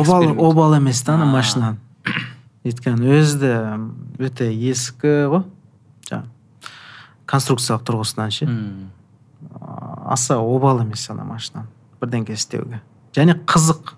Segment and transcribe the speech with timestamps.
[0.00, 1.78] обал обал емес та ана машинаның
[2.64, 3.52] өйткені өзі де
[4.24, 5.44] өте ескі ғой.
[6.08, 6.72] Жаңағы
[7.30, 8.48] конструкциялық тұрғысынан ше.
[10.04, 11.70] Аса обал емес ана машинаның
[12.00, 12.82] бірдеңке істеуге.
[13.16, 13.94] Және қызық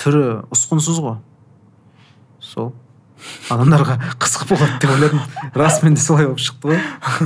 [0.00, 0.24] түрі
[0.54, 1.18] ұсқынсыз ғой.
[2.40, 2.72] Сол.
[3.50, 5.22] Адамдарға қызық болады деп ойладым.
[5.56, 6.80] Расымен де солай болып шықты ғой.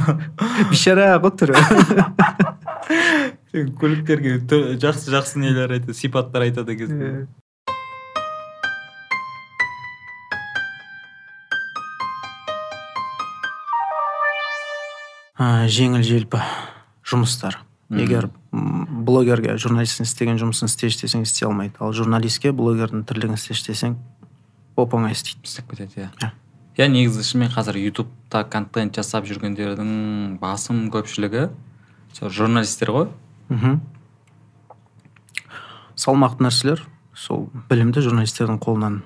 [0.71, 1.55] Бейшара ғой түрі.
[3.81, 4.39] Көліктерге
[4.81, 7.27] жақсы жақсы нелер айтады сипаттар айтады кезде.
[15.41, 16.43] Ә, жеңіл желпі
[17.09, 17.59] жұмыстар.
[17.91, 21.75] Егер блогерге журналисттің істеген жұмысын істеші десең істей алмайды.
[21.83, 23.97] Ал журналистке блогердің тірлігін істеші десең
[24.79, 25.43] оп оңай істейді.
[25.49, 26.11] Істеп кетеді иә.
[26.21, 26.31] Иә.
[26.77, 31.49] иә негізі шынымен қазір ютубта контент жасап жүргендердің басым көпшілігі
[32.15, 33.09] сол журналистер ғой.
[33.49, 33.81] Мхм.
[35.97, 36.85] Салмақты нәрселер
[37.15, 39.03] сол білімді журналистердің қолынан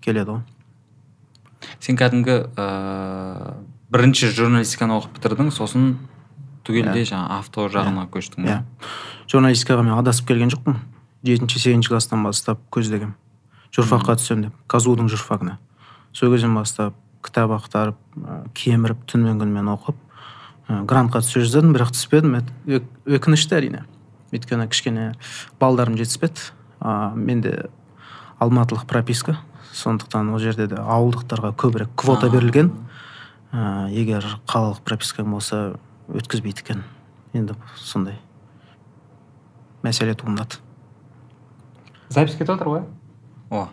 [0.00, 0.42] келеді ғой.
[1.80, 3.54] Сен кәдімгі ыыы
[3.92, 5.96] бірінші журналистиканы оқып бітірдің сосын
[6.66, 8.62] түгелдей жаңағы авто жағына көштің иә.
[9.28, 10.78] журналистикаға мен адасып келген жоқпын.
[11.22, 13.14] Жетінші сегізінші класстан бастап көздегем
[13.72, 14.56] журфакқа түсемін деп.
[14.66, 15.58] Казгу дың журфагына.
[16.12, 19.96] Сол кезден бастап кітап ақтарып ә, кеміріп түн мен күнмен оқып
[20.68, 22.40] ә, грантқа түсе жаздадым бірақ түспедім
[23.06, 23.84] өкінішті әрине.
[24.32, 25.06] Өйткені кішкене
[25.60, 27.70] балдарым жетіспеді ә, менде
[28.42, 29.38] алматылық прописка.
[29.72, 32.72] Сондықтан ол жерде де ауылдықтарға көбірек квота берілген.
[33.52, 35.76] Ә, егер қалалық пропискаң болса
[36.08, 36.82] өткізбейді екен.
[37.36, 38.18] Енді сондай
[39.84, 40.58] мәселе туындады.
[42.08, 42.82] Запись кетіп жатыр ғой?
[43.50, 43.68] О.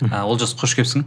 [0.00, 1.04] Ә, олжас қош келіпсің.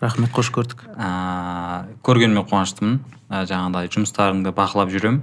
[0.00, 0.86] Рахмет қош көрдік.
[0.96, 2.98] Ә, көргеніме қуаныштымын.
[3.30, 5.22] Ә, жаңағыдай жұмыстарыңды бақылап жүремін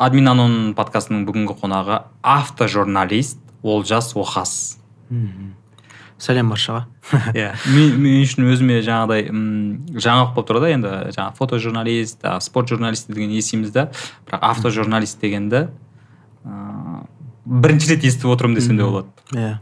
[0.00, 4.52] админ анон подкастының бүгінгі қонағы автожурналист олжас оқас
[6.20, 6.84] сәлем баршаға.
[7.38, 7.54] Иә.
[7.72, 9.44] Мен, үшін өзіме жаңағыдай м,
[9.96, 13.88] жаңалық болып тұр да енді жаңағы фотожурналист спорт журналисті деген естиміз да
[14.28, 15.68] бірақ автожурналист дегенді
[16.44, 17.06] ыыы
[17.50, 19.08] бірінші рет естіп отырмын десем де болады.
[19.34, 19.56] Иә.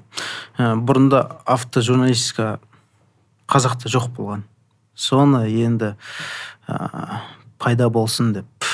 [0.59, 2.59] Бұрында автожурналистика
[3.49, 4.43] қазақта жоқ болған.
[4.99, 5.95] Соны енді
[7.59, 8.68] пайда болсын деп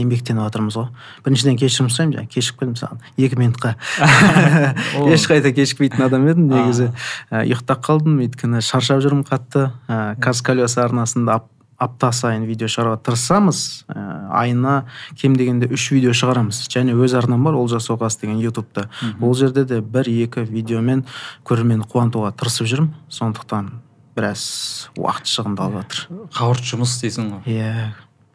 [0.00, 0.88] еңбектеніп жатырмыз ғой.
[1.24, 3.00] Біріншіден кешірім сұраймын жаңа кешігіп келдім саған.
[3.20, 3.74] Екі минутқа.
[5.14, 6.90] Ешқайда кешікпейтін адам едім негізі.
[7.30, 8.20] Ә, ұйықтап қалдым.
[8.24, 9.68] Өйткені шаршап жүрмін қатты.
[9.88, 11.50] Ә, каз колеса арнасында ап-
[11.82, 13.60] апта сайын видео шығаруға тырысамыз.
[13.90, 14.02] Ә,
[14.42, 14.74] айына
[15.18, 16.64] кем дегенде үш видео шығарамыз.
[16.72, 18.88] Және өз арнам бар олжас оқас деген ютубта.
[19.20, 21.04] Ол жерде де бір екі видеомен
[21.44, 22.92] көрерменді қуантуға тырысып жүрмін.
[23.12, 23.72] Сондықтан
[24.16, 27.46] біраз уақыт шығындалып жатыр қауырт жұмыс дейсің ғой.
[27.48, 27.92] Иә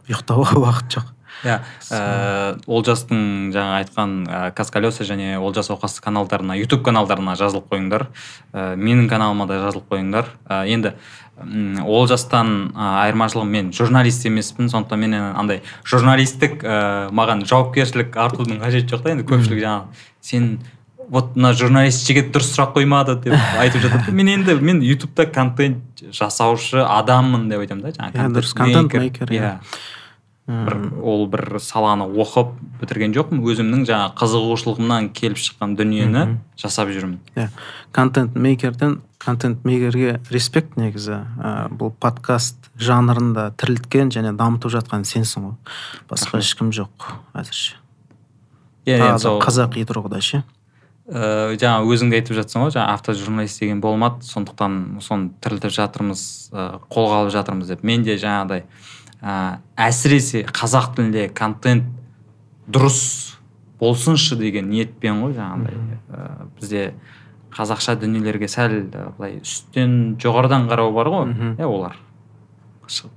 [0.09, 1.13] ұйықтауға уақыт жоқ.
[1.45, 1.59] Иә
[1.91, 8.07] ә, олжастың жаңа айтқан ә, казколеса және олжас оқас каналдарына ютуб каналдарына жазылып қойыңдар.
[8.53, 10.31] Ә, менің каналыма да жазылып қойыңдар.
[10.49, 10.95] Ә, енді
[11.85, 14.71] олжастан айырмашылығым мен журналист емеспін.
[14.73, 19.27] Сондықтан мен андай журналистік ә, маған жауапкершілік артудың қажеті жоқ та енді.
[19.29, 20.57] Көпшілік жаңағы сен
[21.09, 26.01] вот мына журналист жігіт дұрыс сұрақ қоймады деп айтып жатады мен енді мен ютубта контент
[26.11, 27.93] жасаушы адаммын деп айтамын да.
[27.95, 29.53] Жаңағы дұрыс, maker, иә.
[30.47, 33.41] Бір ол бір саланы оқып бітірген жоқпын.
[33.43, 36.37] Өзімнің жаңа қызығушылығымнан келіп шыққан дүниені Мгм.
[36.57, 37.19] жасап жүрмін.
[37.35, 37.49] Иә.
[37.91, 41.25] Контент мейкерден контент мейкерге респект негізі.
[41.39, 45.55] Ә, бұл подкаст жанрында тірілткен және дамытып жатқан сенсің ғой.
[46.09, 47.75] Басқа ешкім жоқ әзірше.
[48.85, 50.43] Иә Таза сол қазақи тұрғыда ше?
[51.07, 54.23] Ә, жаңа өзің де айтып жатсың ғой жаңа автожурналист деген болмады.
[54.23, 57.83] Сондықтан соны тірілтіп жатырмыз ә, қолға алып жатырмыз деп.
[57.83, 58.63] Мен де жаңағыдай
[59.21, 61.85] ә, әсіресе қазақ тілінде контент
[62.67, 63.37] дұрыс
[63.79, 66.83] болсыншы деген ниетпен ғой жаңағыдай ә, бізде
[67.57, 68.81] қазақша дүниелерге сәл
[69.17, 71.31] былай үсттен жоғарыдан қарау бар ғой.
[71.57, 71.95] Иә олар.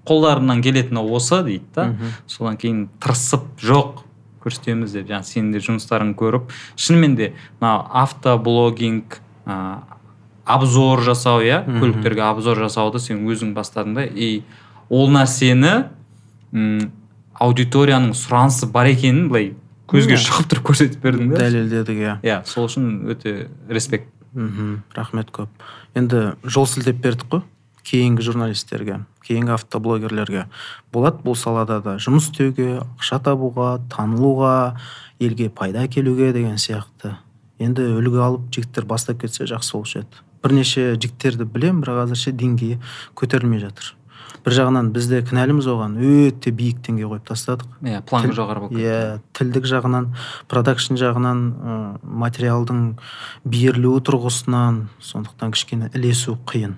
[0.09, 1.91] Қолдарынан келетіні осы дейді да.
[2.27, 4.05] Содан кейін тырысып жоқ
[4.41, 9.83] көрсетеміз деп жаңағы сенің де жұмыстарың көріп шынымен де мына автоблогинг ә,
[10.45, 14.43] обзор жасау иә көліктерге обзор жасауды сен өзің бастадың да и
[14.91, 15.73] ол нәрсені
[16.53, 16.91] м,
[17.41, 19.53] аудиторияның сұранысы бар екенін былай
[19.91, 22.17] көзге шағып тұрып көрсетіп бердің да дәлелдедік иә.
[22.23, 24.11] Иә сол үшін өте респект.
[24.35, 25.49] Мхм рахмет көп.
[25.99, 27.43] Енді жол сілтеп бердік қой
[27.83, 30.45] кейінгі журналистерге кейінгі автоблогерлерге.
[30.93, 34.77] Болады бұл салада да жұмыс істеуге ақша табуға танылуға
[35.23, 37.17] елге пайда әкелуге деген сияқты.
[37.61, 40.23] Енді үлгі алып жігіттер бастап кетсе жақсы болушы еді.
[40.43, 42.79] Бірнеше жігіттерді білемін бірақ әзірше деңгейі
[43.19, 43.95] көтерілмей жатыр.
[44.45, 45.97] Бір жағынан біз де кінәліміз оған.
[46.01, 47.67] Өте биік деңгей қойып тастадық.
[47.85, 48.85] Иә планка Тіл- жоғары болып кетті.
[48.87, 50.07] иә тілдік жағынан
[50.49, 52.81] продакшн жағынан ы, материалдың
[53.45, 56.77] берілуі тұрғысынан сондықтан кішкене ілесу қиын.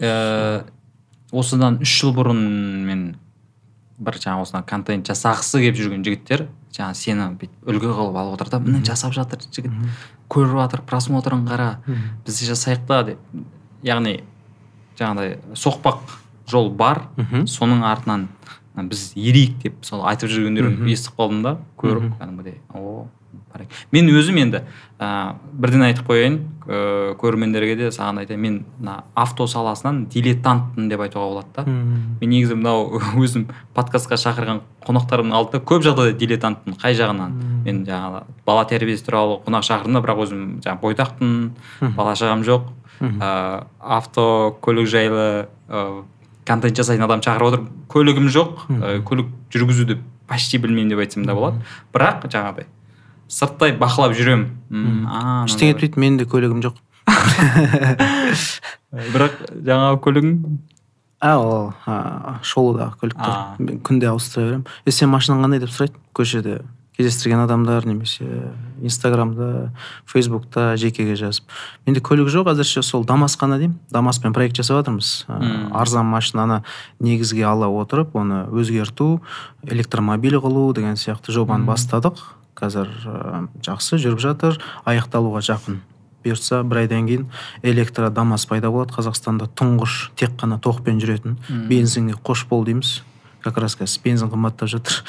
[0.00, 0.62] Э,
[1.32, 2.38] осыдан үш жыл бұрын
[2.86, 3.02] мен
[4.00, 8.48] бір жаңағы осындай контент жасағысы келіп жүрген жігіттер жаңағы сені бүйтіп үлгі қылып алып отыр
[8.54, 9.74] да міне жасап жатыр жігіт.
[10.32, 11.68] Көріп жатыр просмотрын қара
[12.24, 13.18] біз де жасайық та деп.
[13.84, 14.22] Яғни
[14.98, 16.18] жаңағыдай соқпақ
[16.50, 17.06] жол бар.
[17.16, 17.46] Мхм.
[17.46, 18.28] Соның артынан
[18.80, 22.12] біз ерейік деп сол айтып жүргендерін естіп қалдым да көріп.
[22.18, 23.08] Кәдімгідей о
[23.90, 24.62] мен өзім енді
[25.00, 28.40] ә, бірден айтып қояйын ә, көрермендерге де саған айтайын.
[28.40, 31.64] Мен мына авто саласынан дилетантпын деп айтуға болады да.
[31.66, 37.36] Мен негізі мынау өзім подкастқа шақырған қонақтарымның алдында көп жағдайда дилетантпын қай жағынан.
[37.66, 41.34] Мен жаңағы бала тәрбиесі туралы қонақ шақырдым да бірақ өзім жаңағы бойдақпын.
[41.98, 42.70] Бала шағам жоқ.
[43.00, 43.30] Ә,
[43.80, 44.24] авто
[44.64, 45.26] көлік жайлы
[45.68, 45.84] ә,
[46.48, 49.98] контент жасайтын адам шақырып отырып көлігім жоқ ә, көлік жүргізуді
[50.30, 51.62] почти білмеймін деп айтсам да болады.
[51.94, 52.66] Бірақ жаңағыдай
[53.30, 54.48] сырттай бақылап жүремін.
[55.46, 56.78] Ештеңе етпейді менің де көлігім жоқ.
[59.14, 60.34] Бірақ жаңағы көлігің
[61.20, 61.72] а ол
[62.42, 63.10] шолудағы
[63.60, 64.66] мен күнде ауыстыра беремін.
[64.86, 66.60] Е сен машинаң қандай деп сұрайды көшеде
[66.96, 68.26] кездестірген адамдар немесе
[68.82, 69.72] инстаграмда
[70.04, 71.46] фейсбукта жекеге жазып.
[71.86, 73.78] Менде көлік жоқ әзірше сол дамас қана деймін.
[73.90, 75.26] Дамаспен проект жасап жатырмыз.
[75.28, 76.62] Ә, арзан машинаны
[76.98, 79.20] негізге ала отырып оны өзгерту
[79.64, 82.20] электромобиль қылу деген сияқты жобаны бастадық.
[82.58, 84.60] Қазір ә, жақсы жүріп жатыр.
[84.84, 85.80] Аяқталуға жақын
[86.24, 87.28] бұйыртса бір айдан кейін
[87.62, 88.92] электро дамас пайда болады.
[88.96, 91.38] Қазақстанда тұңғыш тек қана тоқпен жүретін
[91.68, 93.00] бензинге қош бол дейміз.
[93.44, 95.02] Как раз қазір бензин қымбаттап жатыр.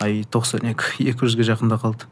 [0.00, 2.08] Ай тоқсан екі екі жүзге жақында қалды.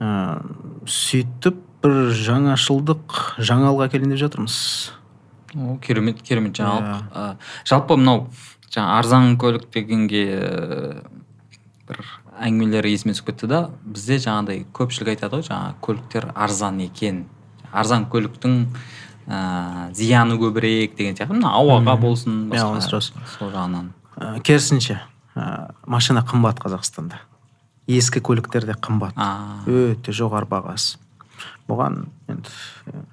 [0.00, 0.42] Ә,
[0.86, 4.56] сөйтіп бір жаңашылдық жаңалық әкелейін деп жатырмыз.
[5.54, 6.56] О керемет керемет.
[6.58, 7.00] Жаңалық Иә.
[7.12, 7.36] Ә,
[7.68, 8.28] жалпы мынау
[8.74, 11.02] жаңа арзан көлік дегенге ә,
[11.88, 12.00] бір
[12.40, 17.24] әңгімелер есіме түсіп кетті да бізде жаңағыдай көпшілік айтады ғой жаңағы көліктер арзан екен.
[17.70, 18.56] Арзан көліктің
[19.28, 21.36] ә, зияны көбірек деген сияқты.
[21.36, 23.02] Мына ауаға болсын Иә, басқа
[23.38, 23.92] сол жағынан.
[24.16, 24.98] Ә, керісінше
[25.34, 27.20] ә, машина қымбат қазақстанда.
[27.86, 29.16] Ескі көліктер де қымбат.
[29.16, 29.60] А.
[29.66, 30.98] Өте жоғары бағасы.
[31.68, 32.54] Бұған енді
[32.90, 33.04] ә,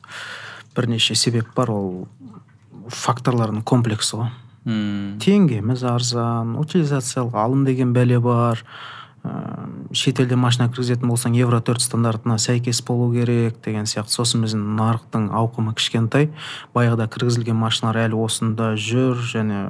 [0.76, 1.72] бірнеше себеп бар.
[1.72, 2.08] Ол
[2.92, 4.32] факторлардың комплексі ғой.
[5.22, 8.62] Теңгеміз арзан утилизациялық алым деген бәле бар.
[9.26, 14.14] Ыыы шетелде машина кіргізетін болсаң евро төрт стандартына сәйкес болу керек деген сияқты.
[14.16, 16.30] Сосын біздің нарықтың ауқымы кішкентай.
[16.76, 19.64] Баяғыда кіргізілген машиналар әлі осында жүр және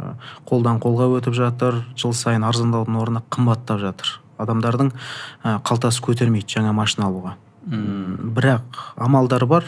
[0.50, 1.82] қолдан қолға өтіп жатыр.
[1.98, 4.20] Жыл сайын арзандаудың орнына қымбаттап жатыр.
[4.42, 4.92] Адамдардың
[5.44, 7.36] қалтасы көтермейді жаңа машина алуға.
[7.66, 9.66] Бірақ амалдар бар.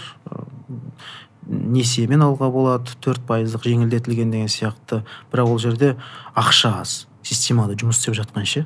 [1.50, 5.02] Несиемен алуға болады төрт пайыздық жеңілдетілген деген сияқты.
[5.34, 5.96] Бірақ ол жерде
[6.36, 7.04] ақша аз.
[7.24, 8.66] Системада жұмыс істеп жатқан ше.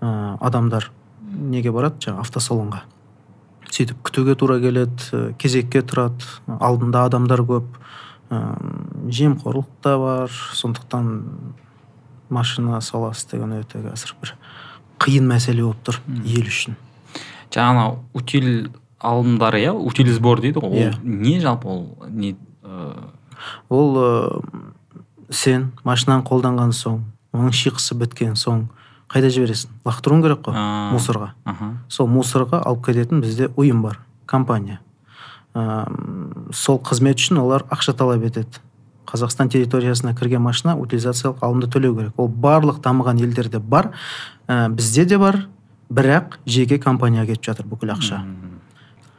[0.00, 0.90] Ы, адамдар
[1.26, 2.00] неге барады?
[2.04, 2.82] Жаңағы автосалонға.
[3.70, 7.78] Сөйтіп күтуге тура келеді ы, кезекке тұрады алдында адамдар көп.
[8.30, 8.40] Ы,
[9.10, 11.12] жемқорлық та бар сондықтан
[12.30, 14.34] машина саласы деген өте қазір бір
[15.02, 16.76] қиын мәселе болып тұр ел үшін.
[17.54, 18.70] Жаңағы утиль
[19.00, 19.72] алымдары иә?
[19.72, 20.88] Утиль сбор дейді ғой.
[20.88, 20.94] Иә.
[20.94, 21.86] ол не жалпы ол?
[22.10, 22.94] Не ә,
[23.68, 24.42] ол ы,
[25.30, 27.02] сен машинаны қолданған соң
[27.36, 28.66] оның шиқысы біткен соң
[29.12, 29.72] қайда жібересің?
[29.86, 30.58] Лақтыруың керек қой
[30.92, 31.32] мусорға.
[31.88, 34.80] сол мусорға алып кететін бізде ұйым бар компания.
[35.54, 38.60] Ам, сол қызмет үшін олар ақша талап етеді.
[39.06, 42.12] Қазақстан территориясына кірген машина утилизациялық алымды төлеу керек.
[42.18, 43.92] Ол барлық дамыған елдерде бар
[44.46, 45.48] Ә, бізде де бар
[45.90, 48.20] бірақ жеке компанияға кетіп жатыр бүкіл ақша.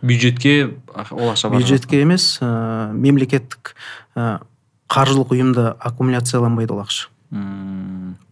[0.02, 0.78] Бюджетке
[1.12, 3.74] ол ақша бюджетке емес ә, мемлекеттік
[4.16, 4.40] ә,
[4.88, 7.10] қаржылық ұйымда аккумуляцияланбайды ол ақша.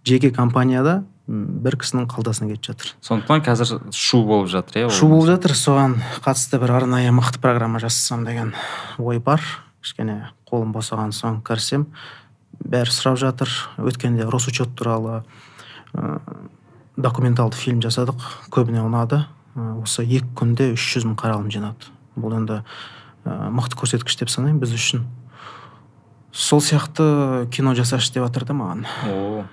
[0.07, 2.91] Жеке компанияда бір кісінің қалтасына кетіп жатыр.
[3.01, 7.79] Сондықтан қазір шу болып жатыр иә шу болып жатыр соған қатысты бір арнайы мықты программа
[7.81, 8.53] жасасам деген
[8.97, 9.41] ой бар.
[9.81, 11.87] Кішкене қолым босаған соң кірсем
[12.61, 13.49] бәрі сұрап жатыр.
[13.77, 15.23] Өткенде росучет туралы
[15.93, 16.19] ә,
[16.95, 18.21] документалды фильм жасадық
[18.53, 19.25] көбіне ұнады.
[19.55, 21.89] Ә, осы екі күнде үш жүз мың қаралым жинады.
[22.15, 22.61] Бұл енді
[23.25, 25.05] ә, мықты көрсеткіш деп санаймын біз үшін.
[26.31, 28.85] Сол сияқты кино жасашы деп жатыр да маған.
[29.09, 29.45] О.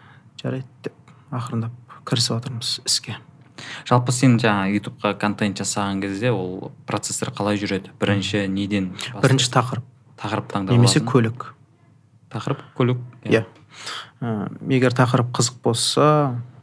[0.42, 0.96] Жарайды деп.
[1.32, 1.72] Ақырындап
[2.08, 3.16] кірісіп жатырмыз іске.
[3.88, 7.92] Жалпы сен жаңағы ютубқа контент жасаған кезде ол процесстер қалай жүреді?
[8.00, 9.86] Бірінші неден бірінші тақырып.
[10.20, 11.52] Тақырып таңдап немесе көлік.
[12.32, 13.44] Тақырып көлік иә.
[14.20, 16.06] Ә, егер тақырып қызық болса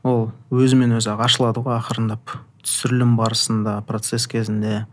[0.04, 2.38] ол өзімен өзі ақ ашылады ғой ақырындап.
[2.64, 4.86] Түсірілім барысында процесс кезінде.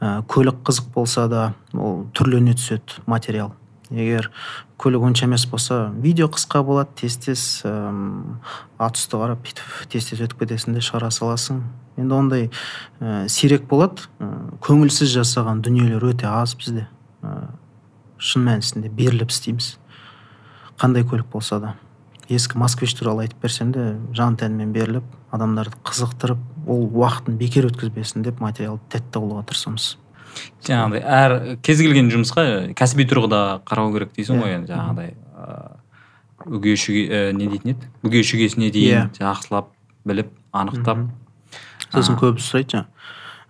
[0.00, 3.54] Ә, көлік қызық болса да ол түрлене түседі материал.
[3.90, 4.30] Егер
[4.76, 8.40] көлік онша емес болса видео қысқа болады тез тез м
[8.78, 11.62] ат үсті қарап бүйтіп тез тез өтіп кетесің де шығара саласың.
[11.96, 12.50] Енді ондай
[13.00, 14.04] ә, сирек болады.
[14.20, 14.28] Ә,
[14.60, 16.86] көңілсіз жасаған дүниелер өте аз бізде.
[17.24, 17.48] Ә,
[18.18, 19.78] шын мәнісінде беріліп істейміз.
[20.76, 21.74] Қандай көлік болса да.
[22.28, 28.26] Ескі москвич туралы айтып берсем де жан тәнімен беріліп адамдарды қызықтырып ол уақытын бекер өткізбесін
[28.26, 29.94] деп материалды тәтті қылуға тырысамыз.
[30.66, 32.44] Жаңағыдай әр кез келген жұмысқа
[32.78, 34.58] кәсіби тұрғыда қарау керек дейсің ғой Иә.
[34.60, 38.22] енді жаңағыдай ыыы өгей шүге ә, не дейтін еді?
[38.22, 39.16] Шүгесіне дейін Иә.
[39.18, 39.72] жақсылап
[40.06, 41.06] біліп анықтап.
[41.92, 42.86] Сосын көбісі сұрайды жаңа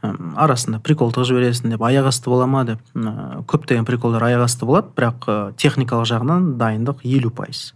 [0.06, 4.64] м, арасында прикол тығып жібересің деп аяқ асты бола ма деп көптеген приколдар аяқ асты
[4.68, 5.26] болады бірақ
[5.60, 7.72] техникалық жағынан дайындық елу пайыз.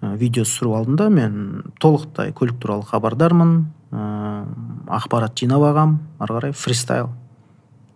[0.00, 3.66] Видео түсіру алдында мен толықтай көлік туралы хабардармын.
[3.92, 4.44] Ы,
[4.88, 7.10] ақпарат жинап алғанмын ары қарай фристайл.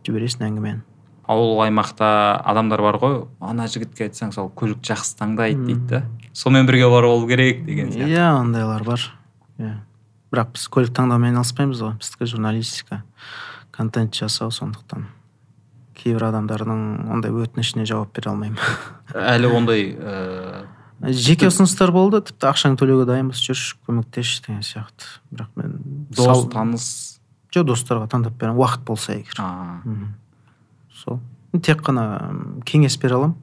[0.06, 0.82] Жібересің әңгімені.
[1.30, 2.09] Ауыл аймақта
[2.50, 6.02] адамдар бар ғой ана жігітке айтсаң сол көлік жақсы таңдайды дейді да.
[6.35, 8.11] Сонымен бірге барып алу керек деген сияқты.
[8.11, 9.06] иә ондайлар бар.
[9.59, 9.75] Иә.
[10.32, 11.97] Бірақ біз көлік таңдаумен айналыспаймыз ғой.
[12.02, 13.02] Біздікі журналистика
[13.71, 15.06] контент жасау сондықтан.
[15.94, 18.59] Кейбір адамдардың ондай өтінішіне жауап бере алмаймын.
[19.14, 20.66] Әлі ондай ыыы
[21.11, 25.09] жеке ұсыныстар болды тіпті ақшаңды төлеуге дайынбыз жүрші көмектесші деген сияқты.
[25.35, 26.87] Бірақ мен дос таныс
[27.52, 29.42] жоқ достарға таңдап беремін уақыт болса егер.
[31.02, 31.21] Сол.
[31.62, 32.06] Тек қана
[32.68, 33.37] кеңес бере аламын.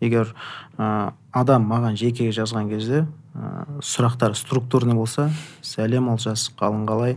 [0.00, 0.34] Егер
[0.78, 5.30] ә, адам маған жеке жазған кезде ә, сұрақтары структурный болса
[5.62, 7.16] сәлем олжас қалың қалай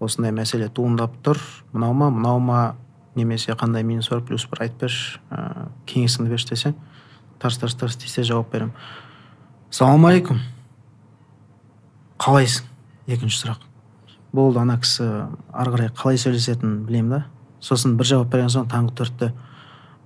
[0.00, 1.40] осындай мәселе туындап тұр
[1.74, 2.62] мынау ма мынау ма
[3.14, 6.74] немесе қандай минус бар плюс бар айтып берші ә, кеңесіңді берші десе
[7.38, 8.72] тарс тарс тарс десе жауап беремін.
[9.68, 10.40] Ассалаумағалейкум
[12.24, 12.70] қалайсың?
[13.10, 13.73] Екінші сұрақ.
[14.34, 15.06] Болды ана кісі
[15.54, 17.22] ары қарай қалай сөйлесетінін білемін да.
[17.64, 19.30] Сосын бір жауап берген соң таңғы төртте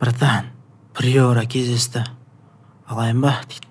[0.01, 0.53] братан
[0.97, 2.05] приора кездесті
[2.89, 3.35] алайын ба?
[3.49, 3.67] дейді.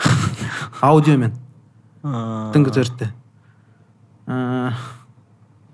[0.80, 1.34] Аудиомен.
[2.02, 3.10] Түнгі төртте.
[4.30, 4.72] «Ә,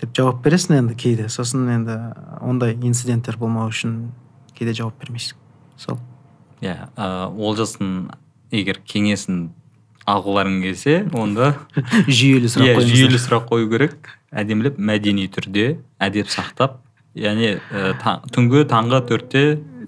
[0.00, 1.28] деп жауап бересің енді кейде.
[1.28, 1.96] Сосын енді
[2.40, 4.11] ондай инциденттер болмау үшін
[4.56, 5.37] кейде жауап бермейсің.
[5.76, 6.00] Сол.
[6.64, 8.08] Иә ә, олжастың
[8.50, 9.50] егер кеңесін
[10.06, 11.52] алғыларың келсе онда
[12.06, 12.90] жүйелі сұрақ иә қойыңыздар.
[12.96, 13.96] жүйелі сұрақ қою керек.
[14.36, 15.66] Әдемілеп мәдени түрде
[16.02, 16.78] әдеп сақтап
[17.16, 19.42] яғни ә, та- түнгі таңғы төртте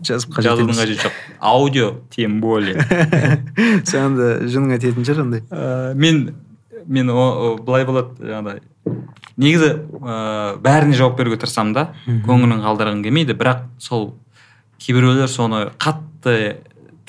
[0.06, 1.16] жазып қажет жазудың қажеті жоқ.
[1.40, 2.78] Аудио тем более.
[3.90, 6.34] Саған да жыныңа тиетін шығар ондай Ә, мен
[6.86, 8.62] мен о, о, былай болады жаңағыдай.
[9.38, 11.82] Негізі ыыы бәріне жауап беруге тырысамын да.
[12.06, 14.14] Көңілін қалдырғым келмейді бірақ сол
[14.80, 16.56] кейбіреулер соны қатты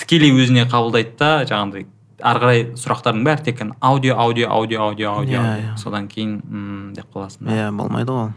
[0.02, 1.86] тікелей өзіне қабылдайды да жаңағыдай
[2.22, 5.74] ары қарай сұрақтардың бәрі тек қана аудио аудио аудио аудио аудио Иә, аудио.
[5.74, 5.78] иә.
[5.78, 8.32] содан кейін м деп қаласың иә болмайды ғой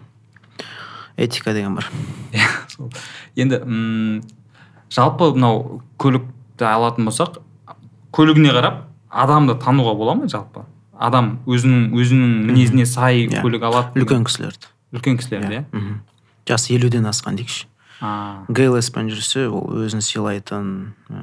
[1.17, 1.89] этика деген бар.
[2.69, 2.91] Сол.
[3.37, 4.23] енді м
[4.91, 7.41] жалпы мынау көлікті алатын болсақ
[8.13, 10.65] көлігіне қарап адамды тануға бола ма жалпы?
[11.03, 13.43] Адам өзінің өзінің мінезіне сай Иә.
[13.43, 14.69] көлік алады үлкен кісілерді.
[14.93, 15.65] Үлкен кісілерді иә.
[15.73, 16.01] мхм.
[16.49, 17.67] жасы елуден асқан дейікші
[18.05, 21.19] А, глспен жүрсе ол өзін сыйлайтын ә,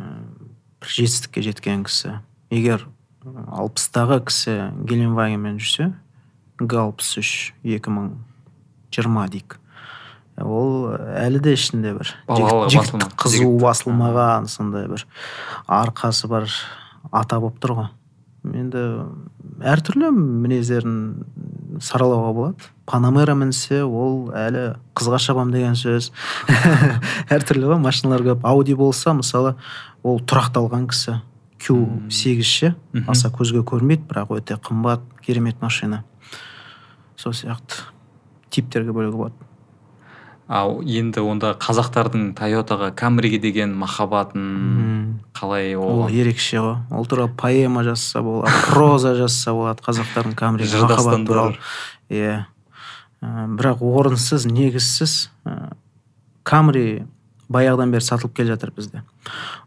[0.80, 2.20] бір жетістікке жеткен кісі.
[2.52, 2.86] Егер
[3.26, 4.54] алпыстағы кісі
[4.90, 5.92] геленвагенмен жүрсе
[6.60, 7.32] г алпыс үш
[7.64, 8.12] екі мың
[8.96, 9.58] жиырма дейік.
[10.40, 12.14] Ол әлі де ішінде бір.
[12.28, 13.12] Балалық жігіт- басылмаған.
[13.12, 15.06] жігіт қызу басылмаған сондай бір.
[15.68, 16.48] Арқасы бар
[17.12, 17.90] ата болып тұр ғой.
[18.56, 18.84] Енді
[19.60, 21.26] әртүрлі мінездерін
[21.84, 22.70] саралауға болады.
[22.88, 26.12] Панамера мінсе ол әлі қызға шабам деген сөз.
[27.36, 28.46] Әртүрлі ғой машиналар көп.
[28.48, 29.56] Ауди болса мысалы
[30.04, 31.20] ол тұрақталған кісі.
[31.60, 31.76] Q
[32.10, 32.74] сегіз ше
[33.08, 36.04] аса көзге көрінбейді бірақ өте қымбат керемет машина.
[37.20, 37.84] Сол сияқты
[38.50, 39.50] типтерге бөлуге болады.
[40.50, 46.08] Ал енді онда қазақтардың тойотаға камриге деген махаббатын қалай ол?
[46.08, 46.78] Ол ерекше ғой.
[46.90, 51.60] Ол туралы поэма жазса болады проза жазса болады қазақтардың камриге махаббат туралы.
[52.10, 52.48] иә.
[53.22, 55.76] Бірақ орынсыз негізсіз ә,
[56.42, 57.06] камри
[57.50, 59.04] баяғыдан бері сатылып келе жатыр бізде.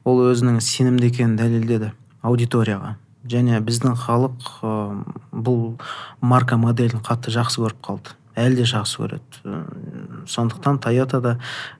[0.04, 2.96] Ол өзінің сенімді екенін дәлелдеді аудиторияға.
[3.28, 4.72] Және біздің халық ә,
[5.30, 5.76] бұл
[6.20, 8.16] марка моделін қатты жақсы көріп қалды.
[8.38, 9.60] Әлі де жақсы көреді.
[10.26, 11.36] Сондықтан тойота да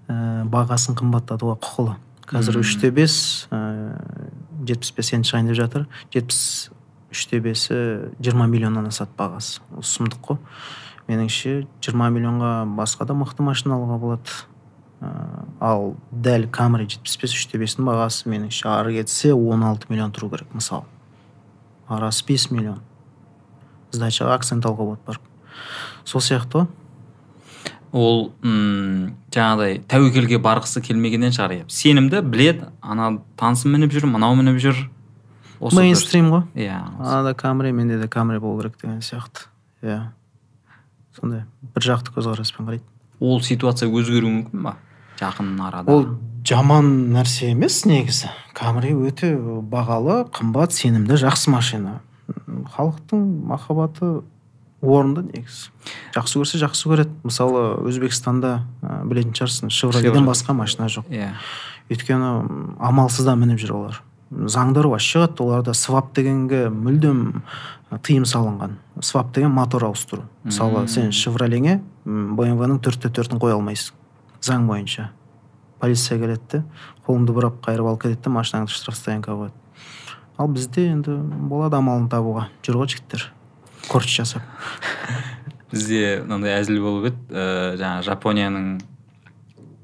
[0.06, 1.96] ә, бағасын қымбаттатуға құқылы.
[2.30, 5.88] Қазір үште бес жетпіс бес енді шығайын деп жатыр.
[6.14, 6.70] Жетпіс
[7.12, 7.74] үште бесі
[8.22, 9.60] жиырма миллионнан асады бағасы.
[9.74, 10.40] Ол сұмдық қой.
[11.10, 14.38] Меніңше жиырма миллионға басқа да мықты машина алуға болады.
[15.60, 20.30] Ал дәл камри жетпіс бес үште бестің бағасы меніңше ары кетсе он алты миллион тұру
[20.30, 20.84] керек мысалы
[21.88, 22.80] арасы бес миллион.
[23.92, 25.26] Сдачаға акцент алуға болады барып
[26.04, 26.68] сол сияқты ғой.
[27.92, 31.66] Ол м жаңағыдай тәуекелге барғысы келмегеннен шығар иә.
[31.68, 34.86] Сенімді білет ана танысым мініп жүр мынау мініп жүр.
[35.60, 36.46] Мейнстрим ғой.
[36.54, 39.50] Иә анада камри менде де камри болу керек деген сияқты.
[39.82, 40.00] Иә.
[41.18, 41.44] Сондай.
[41.74, 42.88] Бір жақты көзқараспен қарайды
[43.22, 44.74] ол ситуация өзгеруі мүмкін ба
[45.22, 45.92] жақын арада.
[45.92, 46.06] Ол
[46.46, 48.30] жаман нәрсе емес негізі.
[48.56, 52.00] Камри өте бағалы қымбат сенімді жақсы машина.
[52.74, 54.22] Халықтың махаббаты
[54.82, 55.70] орынды негізі.
[56.16, 57.14] Жақсы көрсе жақсы көреді.
[57.22, 61.06] Мысалы өзбекстанда ә, білетін шығарсың шевроледен басқа машина жоқ.
[61.12, 61.32] Иә.
[61.92, 64.02] Өйткені м, амалсызда мініп жүр олар.
[64.32, 67.42] Заңдар вообще шығады оларда свап дегенге мүлдем
[68.02, 68.78] тыйым салынған.
[69.00, 70.24] Свап деген мотор ауыстыру.
[70.44, 73.94] Мысалы сен шевролеңе бмвның төртте төртін қоя алмайсың.
[74.42, 75.10] Заң бойынша.
[75.82, 76.62] Полиция келеді де
[77.06, 79.58] қолыңды бұрап қайырып алып кетеді де машинаңды штрафстоянкаға қояды.
[80.38, 81.16] Ал бізде енді
[81.50, 82.48] болады амалын табуға.
[82.66, 83.28] Жүр ғой жігіттер
[83.88, 84.42] корч жасап.
[85.72, 87.44] Бізде мынандай әзіл болып еді ә,
[87.80, 88.66] жаңағы жапонияның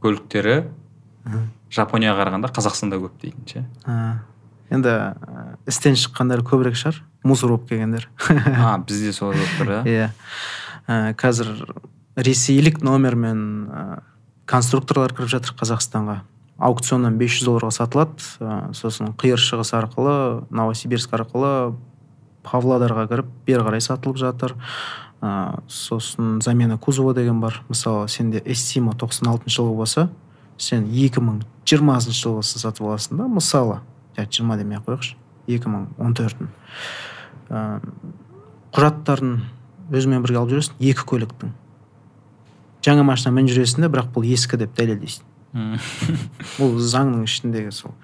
[0.04, 0.56] көліктері.
[1.72, 3.64] Жапонияға қарағанда қазақстанда көп дейтін ше.
[4.68, 8.08] Енді ә, істен шыққандар көбірек шығар мусор болып келгендер.
[8.28, 10.10] А бізде солай болып тұр иә.
[10.88, 11.52] Иә қазір
[12.16, 13.42] ресейлік номермен
[14.48, 16.20] конструкторлар кіріп жатыр қазақстанға.
[16.58, 18.24] Аукционнан 500 долларға сатылады.
[18.40, 20.14] Ә, сосын қиыр шығыс арқылы
[20.50, 21.76] новосибирск арқылы
[22.46, 24.56] павлодарға кіріп бері қарай сатылып жатыр.
[25.20, 27.60] Ә, сосын замена кузова деген бар.
[27.68, 30.08] Мысалы сенде эстимо 96 жылғы болса
[30.58, 33.80] сен 2020 жылғысын сатып аласың да мысалы.
[34.16, 35.14] 20 демей ақ қояйықшы.
[35.48, 36.50] 2014-ін
[37.48, 37.80] ә,
[38.74, 39.38] құжаттарын
[39.88, 41.54] өзіңмен бірге алып жүресің екі көліктің.
[42.87, 45.25] Жаңа машина мініп жүресің де бірақ бұл ескі деп дәлелдейсің.
[46.58, 47.94] Бұл заңның ішіндегі сол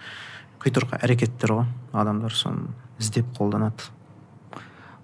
[0.65, 1.67] құйтырқы әрекеттер ғой.
[1.93, 3.91] Адамдар соны іздеп қолданады.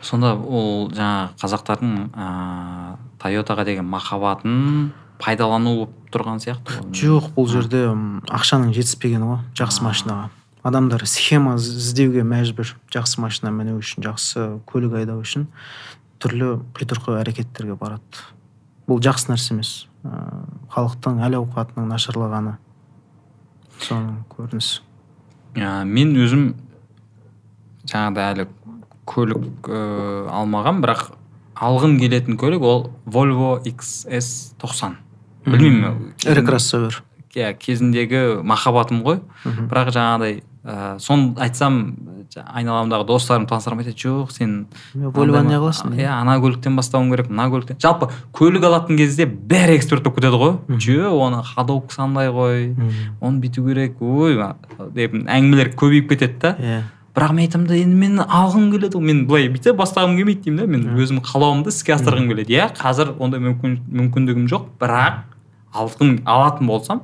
[0.00, 6.92] Сонда ол жаңағы қазақтардың ыыы тойотаға деген махаббатын пайдалану болып тұрған сияқты ғой.
[6.96, 7.84] Жоқ бұл жерде
[8.32, 10.30] ақшаның жетіспегені ғой жақсы машинаға.
[10.64, 12.74] Адамдар схема іздеуге мәжбүр.
[12.92, 15.46] Жақсы машина міну үшін жақсы көлік айдау үшін
[16.20, 18.24] түрлі құйтырқы әрекеттерге барады.
[18.90, 19.72] Бұл жақсы нәрсе емес.
[20.02, 22.56] Ыыы халықтың әл ауқатының нашарлағаны.
[23.82, 24.82] Соның көрінісі.
[25.58, 26.44] Ә, мен өзім
[27.90, 28.46] жаңағыдай әлі
[29.10, 31.08] көлік ыыы алмағам бірақ
[31.60, 34.98] алғым келетін көлік ол Volvo XS 90
[35.46, 37.02] білмеймін ірі кроссовер.
[37.34, 39.20] Иә кезіндегі махаббатым ғой.
[39.44, 41.82] Бірақ жаңағыдай ә, соны айтсам
[42.38, 47.48] айналамдағы достарым таныстарым айтады жоқ сен вольваны не қыласың иә ана көліктен бастауың керек мына
[47.50, 47.80] көліктен.
[47.82, 50.54] Жалпы көлік алатын кезде бәрі эксперт болып кетеді ғой.
[50.78, 52.70] Жө оны ходовка сандай ғой.
[53.20, 54.00] Оны бүйту керек.
[54.00, 54.38] Ой
[54.94, 56.54] деп әңгімелер көбейіп кетеді да.
[56.58, 56.80] Иә.
[57.10, 59.06] Бірақ мен айтамын да енді мен алғым келеді ғой.
[59.10, 60.66] Мен былай бүйте бастағым келмейді деймін да.
[60.70, 62.54] Мен өзім қалауымды іске асырғым келеді.
[62.54, 64.70] Иә қазір ондай мүмкін мүмкіндігім жоқ.
[64.78, 65.24] Бірақ
[65.74, 67.02] алғым алатын болсам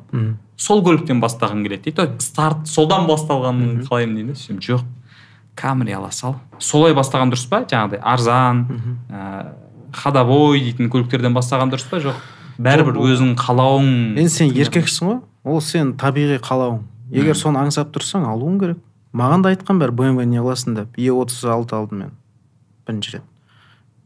[0.56, 4.32] сол көліктен бастағым келеді дейді есть старт солдан басталғанын қалаймын дейді.
[4.32, 4.86] Да сөйтсем жоқ
[5.56, 7.62] камри ала сал солай бастаған дұрыс па?
[7.68, 8.64] Жаңағыдай арзан
[9.10, 9.52] ә,
[9.96, 12.00] ходовой дейтін көліктерден бастаған дұрыс па?
[12.02, 12.20] Жоқ.
[12.62, 15.18] Бәрібір өзің қалауың енді сен еркексің ғой.
[15.46, 16.82] Ол сен табиғи қалауың.
[17.12, 18.82] Егер соны аңсап тұрсаң алуың керек.
[19.16, 20.96] Маған да айтқан бәрі бмв не қыласың деп.
[20.98, 22.14] Е отыз алты алдым мен.
[22.88, 23.28] Бірінші рет.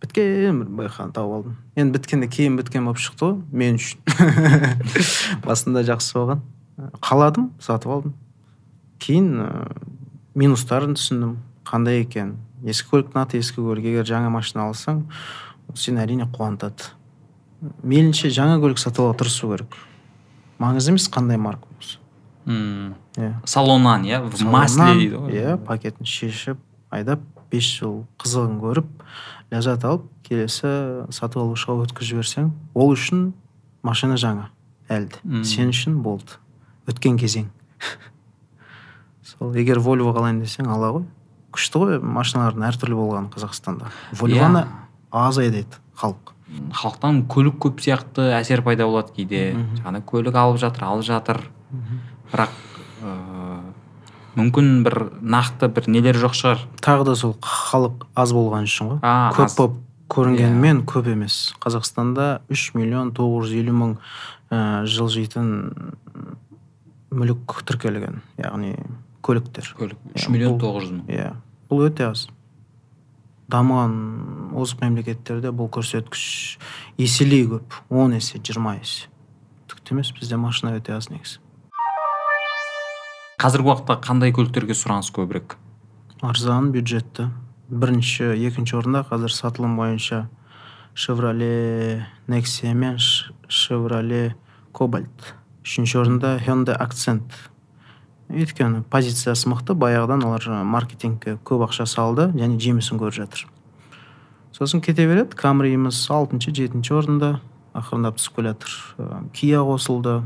[0.03, 1.57] Біткен бір байқаны тауып алдым.
[1.77, 4.01] Енді біткенде кейін біткен болып шықты ғой мен үшін.
[5.47, 6.45] Басында жақсы болған.
[7.05, 8.15] Қаладым сатып алдым.
[9.01, 9.43] Кейін
[10.41, 11.37] минустарын түсіндім.
[11.69, 12.35] Қандай екен?
[12.65, 13.87] Ескі көліктің аты ескі көлік.
[13.93, 15.05] Егер жаңа машина алсаң
[15.69, 16.91] ол сені әрине қуантады.
[17.85, 19.77] Мейлінше жаңа көлік сатып алуға тырысу керек.
[20.61, 21.99] Маңызды емес қандай марка болса.
[22.47, 23.35] Иә.
[23.45, 24.23] Салоннан иә?
[24.25, 25.37] В масле дейді ғой.
[25.37, 26.59] иә пакетін шешіп
[26.91, 27.21] айдап
[27.53, 28.89] бес жыл қызығын көріп
[29.53, 30.71] ләззат алып келесі
[31.15, 33.33] сатып алушыға өткізіп жіберсең ол үшін
[33.87, 34.49] машина жаңа
[34.89, 36.39] әлі де сен үшін болды.
[36.91, 37.51] Өткен кезең.
[39.31, 41.07] Сол егер вольво қалайын десең ала ғой.
[41.55, 43.91] Күшті ғой машиналардың әртүрлі болғаны қазақстанда.
[44.19, 44.67] Вольвоны
[45.11, 46.35] аз айдайды халық.
[46.75, 49.55] Халықтан көлік көп сияқты әсер пайда болады кейде.
[50.07, 51.45] Көлік алып жатыр алып жатыр.
[52.31, 52.55] Бірақ
[53.03, 53.61] ыыы
[54.39, 56.65] мүмкін бір нақты бір нелер жоқ шығар.
[56.83, 59.01] Тағы да сол халық аз болған үшін ғой.
[59.03, 59.79] А, көп болып
[60.11, 61.53] көрінгенімен көп емес.
[61.63, 63.97] Қазақстанда 3 миллион 950 мың
[64.51, 65.53] ә, жылжитын
[67.11, 68.23] мүлік тіркелген.
[68.39, 68.77] Яғни
[69.23, 69.69] көліктер.
[69.79, 69.99] Көлік.
[70.11, 71.05] Иә, үш миллион тоғыз жүз мың.
[71.13, 71.33] иә
[71.71, 72.27] бұл өте аз.
[73.51, 73.95] Дамыған
[74.55, 76.59] озық мемлекеттерде бұл көрсеткіш
[76.99, 77.81] еселей көп.
[77.91, 79.09] 10 есе 20 есе.
[79.71, 81.39] Түкті емес бізде машина өте аз негізі.
[83.41, 85.57] Қазіргі уақытта қандай көліктерге сұраныс көбірек?
[86.23, 87.31] Арзан бюджетті.
[87.71, 90.27] Бірінші екінші орында қазір сатылым бойынша
[90.95, 94.35] шевроле нексия мен Ш- chevrolet
[94.73, 95.35] кобальт.
[95.65, 97.33] Үшінші орында hyundai акцент
[98.31, 103.47] өйткені позициясы мықты баяғыдан олар маркетингке көп ақша салды және жемісін көріп жатыр.
[104.55, 107.31] Сосын кете береді камриіміз алтыншы жетінші орында
[107.75, 108.77] ақырындап түсіп келе жатыр.
[109.35, 110.21] Кия қосылды.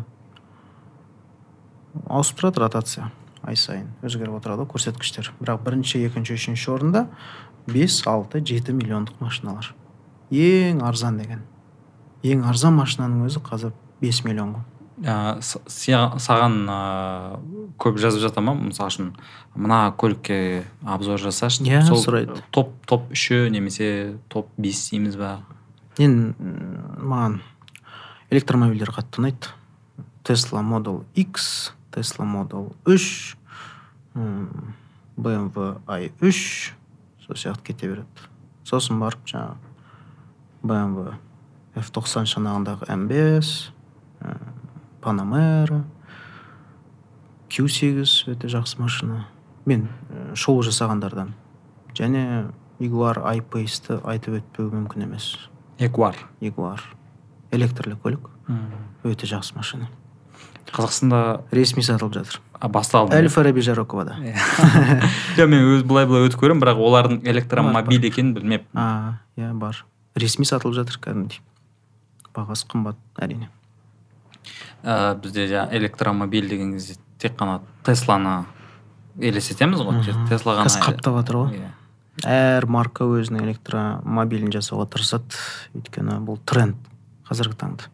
[2.08, 3.10] Ауысып тұрады ротация
[3.44, 5.32] ай сайын өзгеріп отырады көрсеткіштер.
[5.40, 7.06] Бірақ бірінші екінші үшінші орында
[7.68, 9.74] бес алты жеті миллиондық машиналар.
[10.30, 11.44] Ең арзан деген.
[12.24, 14.64] Ең арзан машинаның өзі қазір бес миллион ғой.
[15.02, 16.78] Ә, саған ә,
[17.80, 19.10] көп жазып жата ма мысалы үшін
[19.54, 21.64] мына көлікке обзор жасашы.
[21.66, 22.38] Иә сұрайды.
[22.54, 25.40] топ топ үші немесе топ бес дейміз ба?
[25.98, 26.34] Енді
[27.02, 27.40] маған
[28.30, 29.50] электромобильдер қатты ұнайды.
[30.24, 33.36] Тесла модел x тесла модел үш
[34.14, 36.74] бмв ай үш
[37.26, 38.30] сол сияқты кете береді.
[38.64, 39.56] Сосын барып жаңағы
[40.62, 41.14] бмв
[41.74, 43.72] f тоқсан шанағындағы м бес
[45.04, 45.84] панамера
[47.52, 49.26] q сегіз өте жақсы машина.
[49.68, 49.88] Мен
[50.34, 51.34] шоу жасағандардан.
[51.94, 52.50] Және
[52.82, 55.34] ягуар ай пейсті айтып өтпеу мүмкін емес.
[55.78, 56.82] Ягуар ягуар
[57.54, 58.26] электрлі көлік.
[59.04, 59.90] Өте жақсы машина.
[60.74, 62.40] Қазақстанда ресми сатылып жатыр.
[62.58, 64.16] А басталды әл фараби жароковада.
[65.38, 68.80] Жоқ мен өз былай былай өтіп көремін бірақ олардың электромобиль екенін білмеппін.
[69.38, 69.84] Иә бар.
[70.18, 71.44] Ресми сатылып жатыр кәдімгідей.
[72.34, 73.52] Бағасы қымбат әрине.
[74.84, 78.44] Ә, бізде жаңағы электромобиль деген кезде тек қана тесланы
[79.18, 80.02] елестетеміз ғой.
[80.28, 81.58] Тесла ғана қазір қаптап жатыр ғой.
[81.58, 81.72] Иә.
[82.30, 85.40] Әр марка өзінің электромобилін жасауға тырысады.
[85.74, 86.78] Өйткені бұл тренд
[87.28, 87.90] қазіргі таңда.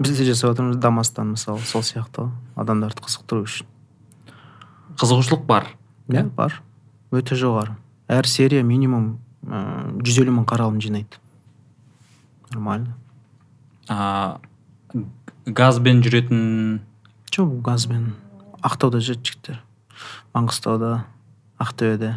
[0.00, 3.68] Біз де жасап жатырмыз дамастан мысалы сол сияқты ғой адамдарды қызықтыру үшін.
[4.98, 5.68] Қызығушылық бар.
[6.08, 6.62] Иә бар.
[7.14, 7.76] Өте жоғары.
[8.08, 11.20] Әр серия минимум жүз елу мың қаралым жинайды.
[12.50, 12.96] Нормально.
[13.88, 14.40] А
[15.46, 16.80] газбен жүретін
[17.34, 18.12] жоқ газбен?
[18.64, 19.62] Ақтауда жүреді жігіттер
[20.34, 21.04] маңғыстауда
[21.62, 22.16] ақтөбеде.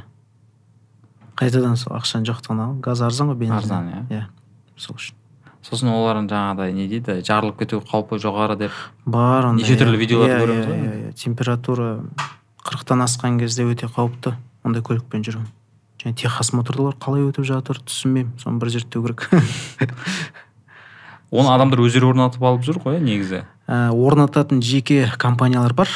[1.38, 4.02] Қайтадан сол ақшаның жоқтығына газ арзан ғой бензин арзан иә.
[4.10, 4.24] Иә
[4.80, 5.18] сол үшін.
[5.66, 7.20] Сосын олардың жаңағыдай не дейді?
[7.28, 8.74] Жарылып кету қаупі жоғары деп.
[9.06, 10.80] Бар ондай неше түрлі видеоларды иә, көреміз иә, ғой.
[10.80, 11.14] иә, иә.
[11.20, 11.90] температура
[12.64, 14.34] қырықтан асқан кезде өте қауіпті.
[14.66, 15.44] Ондай көлікпен жүру
[16.02, 18.38] және техас моторлар қалай өтіп жатыр түсінбеймін.
[18.42, 19.28] Соны бір зерттеу керек.
[21.32, 23.44] оны адамдар өздері орнатып алып жүр ғой негізі.
[23.68, 25.90] Ә, орнататын жеке компаниялар бар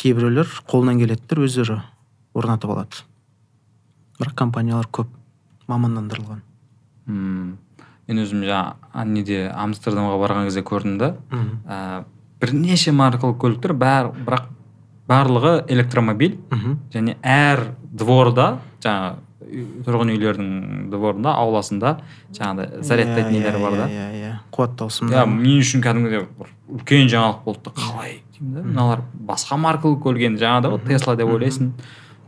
[0.00, 1.80] кейбіреулер қолынан келетіндер өздері
[2.34, 3.04] орнатып алады.
[4.18, 5.12] Бірақ компаниялар көп
[5.70, 6.42] мамандандырылған.
[7.06, 7.54] Мм.
[8.08, 11.14] Мен өзім жаңа неде амстердамға барған кезде көрдім да.
[11.30, 12.04] Ә,
[12.40, 14.50] бірнеше маркалы көліктер бәр, бірақ
[15.08, 16.36] барлығы электромобиль.
[16.92, 19.16] Және әр дворда жаңағы
[19.86, 20.50] тұрғын үйлердің
[20.92, 21.96] дворында ауласында
[22.36, 23.88] жаңағыдай зарядтайтын нелер бар да.
[23.88, 28.62] иә иә сымдар иә мен үшін кәдімгідей бір үлкен жаңалық болды да қалай деймін да?
[28.62, 31.72] Мыналар басқа маркалы көлік енді жаңағыдай ғой тесла деп ойлайсың.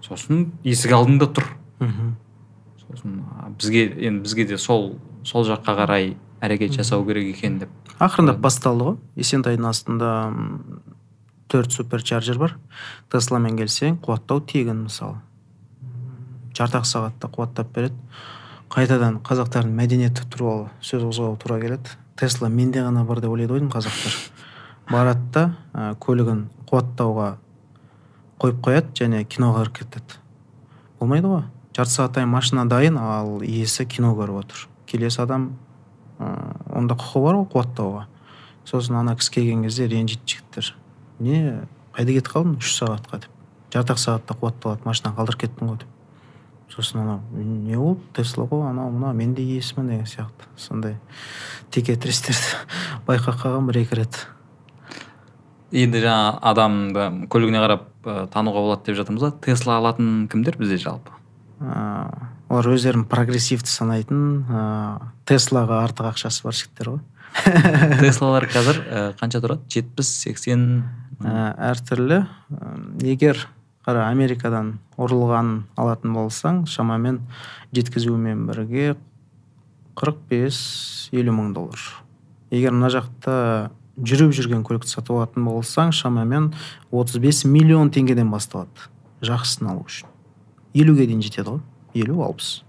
[0.04, 1.48] Сосын есік алдыңда тұр.
[1.80, 2.12] Мхм.
[2.84, 3.16] Сосын
[3.58, 8.90] бізге енді бізге де сол сол жаққа қарай әрекет жасау керек екен деп ақырындап басталды
[8.90, 8.98] ғой.
[9.16, 10.10] Есентайдың астында
[11.48, 12.56] төрт суперчарджер бар.
[13.12, 15.20] Тесламен келсең қуаттау тегін мысалы.
[16.56, 17.96] Жарты ақ сағатта қуаттап береді.
[18.72, 21.92] Қайтадан қазақтардың мәдениеті туралы сөз қозғауға тура келеді.
[22.16, 24.16] Тесла менде ғана бар деп ойлайды ғой қазақтар.
[24.90, 27.36] Барады да ә, көлігін қуаттауға
[28.40, 30.18] қойып қояды және киноға кіріп кетеді
[31.00, 31.44] болмайды ғой.
[31.76, 34.66] Жарты сағаттан машина дайын ал иесі кино көріп отыр.
[34.86, 35.50] Келесі адам
[36.18, 36.32] ә,
[36.72, 38.06] онда құқы бар ғой қуаттауға.
[38.64, 40.72] Сосын ана кісі келген кезде ренжиді жігіттер.
[41.20, 41.42] Не
[41.94, 42.56] қайда кетіп қалдың?
[42.58, 43.36] Үш сағатқа деп.
[43.74, 45.92] Жарты ақ сағатта қуатталады машинаны қалдырып кеттің ғой деп.
[46.76, 50.96] Сосын анау не болды тесла ғой анау мынау мен де иесімін деген сияқты сондай
[51.72, 52.60] текетірестерді
[53.08, 54.20] байқап қалғанмын бір екі рет.
[55.72, 60.78] Енді жаңа адамды көлігіне қарап ә, тануға болады деп жатырмыз ғой тесла алатын кімдер бізде
[60.84, 61.16] жалпы?
[61.60, 64.62] Ә, олар өздерін прогрессивті санайтын ә,
[65.26, 67.02] теслаға артық ақшасы бар жігіттер ғой.
[68.04, 69.66] Теслалар қазір ә, қанша тұрады?
[69.72, 70.68] Жетпіс сексен
[71.18, 72.22] ә, әртүрлі.
[73.02, 73.46] Егер
[73.86, 77.20] қара америкадан ұрылғанын алатын болсаң шамамен
[77.76, 78.96] жеткізумен бірге
[79.96, 81.84] 45-50 мың доллар.
[82.50, 83.36] Егер мына жақта
[83.96, 86.50] жүріп жүрген көлікті сатып алатын болсаң шамамен
[86.90, 88.90] 35 миллион теңгеден басталады
[89.24, 90.10] жақсысын алу үшін.
[90.74, 91.62] Елуге дейін жетеді ғой.
[91.94, 92.65] Елу алпыс.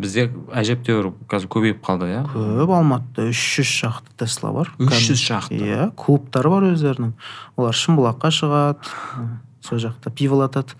[0.00, 2.22] Бізде әжептәуір қазір көбейіп қалды иә?
[2.32, 4.70] Көп алматыда үш жүз шақты тесла бар.
[4.80, 5.58] 300 шақты?
[5.60, 7.12] иә клубтары бар өздерінің.
[7.60, 8.92] Олар шымбұлаққа шығады
[9.66, 10.76] сол жақта пиволатады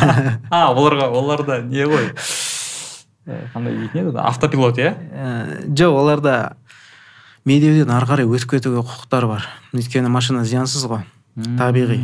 [0.50, 2.10] а оларға оларда не ғой?
[3.28, 4.94] Ә, қандай дейтін еді автопилот иә?
[4.96, 6.56] Ә, жоқ оларда
[7.44, 9.48] медеуден ары қарай өтіп кетуге құқықтары бар.
[9.76, 11.04] Өйткені машина зиянсыз ғой
[11.60, 12.00] табиғи.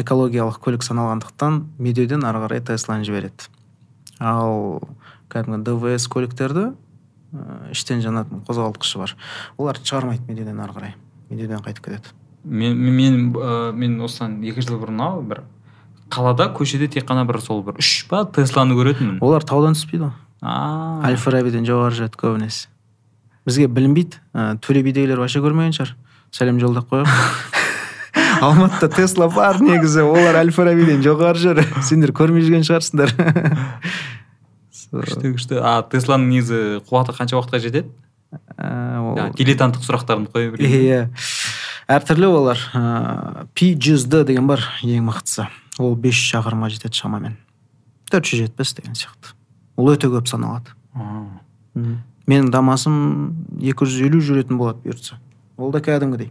[0.00, 3.50] Экологиялық көлік саналғандықтан медеуден ары қарай тесланы жібереді.
[4.22, 4.80] Ал
[5.32, 9.14] кәдімгі двс көліктерді ә, іштен жанатын қозғалтқышы бар.
[9.56, 10.94] Олар шығармайды медеуден ары қарай
[11.30, 12.12] медеуден қайтып кетеді.
[12.44, 15.42] Мен мен ә, мен осыдан екі жыл бұрын ау бір
[16.12, 19.18] қалада көшеде тек қана бір сол бір үш па тесланы көретінмін.
[19.24, 20.14] Олар таудан түспейді ғой.
[20.42, 22.68] Әл фарабиден жоғары жүреді көбінесе.
[23.46, 25.96] Бізге білінбейді ә, төле бидегілер вообще көрмеген шығар.
[26.34, 27.60] Сәлем жолдап қояйық
[28.42, 31.62] алматыда тесла бар негізі олар әл фарабиден жоғары жүр.
[31.88, 33.14] Сендер көрмей жүрген шығарсыңдар.
[34.92, 35.58] күшті күшті.
[35.62, 37.88] А тесланың негізі қуаты қанша уақытқа жетеді?
[38.56, 41.00] Ә, ол- жаңағы дилетанттық сұрақтарымды қоя берейін иә
[41.92, 45.48] әртүрлі олар ыыы пи жүз д деген бар ең мықтысы.
[45.78, 47.36] Ол 500 шақырымға жетеді шамамен.
[48.12, 49.34] 400 жетпіс деген сияқты.
[49.76, 50.72] Ол өте көп саналады.
[52.28, 52.96] Менің дамасым
[53.60, 55.16] 250 жүретін болады бұйыртса.
[55.56, 56.30] Ол да кәдімгідей.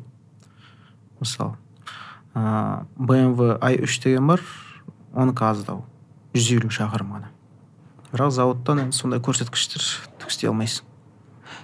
[1.20, 1.58] Мысалы
[2.36, 4.42] ыыы bmw i3 деген бар.
[5.14, 5.84] Оныкі аздау
[6.34, 7.30] 150 шақырым ғана.
[8.12, 9.84] Бірақ зауыттан енді сондай көрсеткіштер
[10.28, 10.88] істей алмайсың.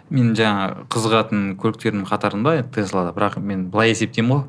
[0.10, 3.12] Мен жаңа қызығатын көліктердің қатарында теслада.
[3.16, 4.46] Бірақ мен былай есептеймін ғой.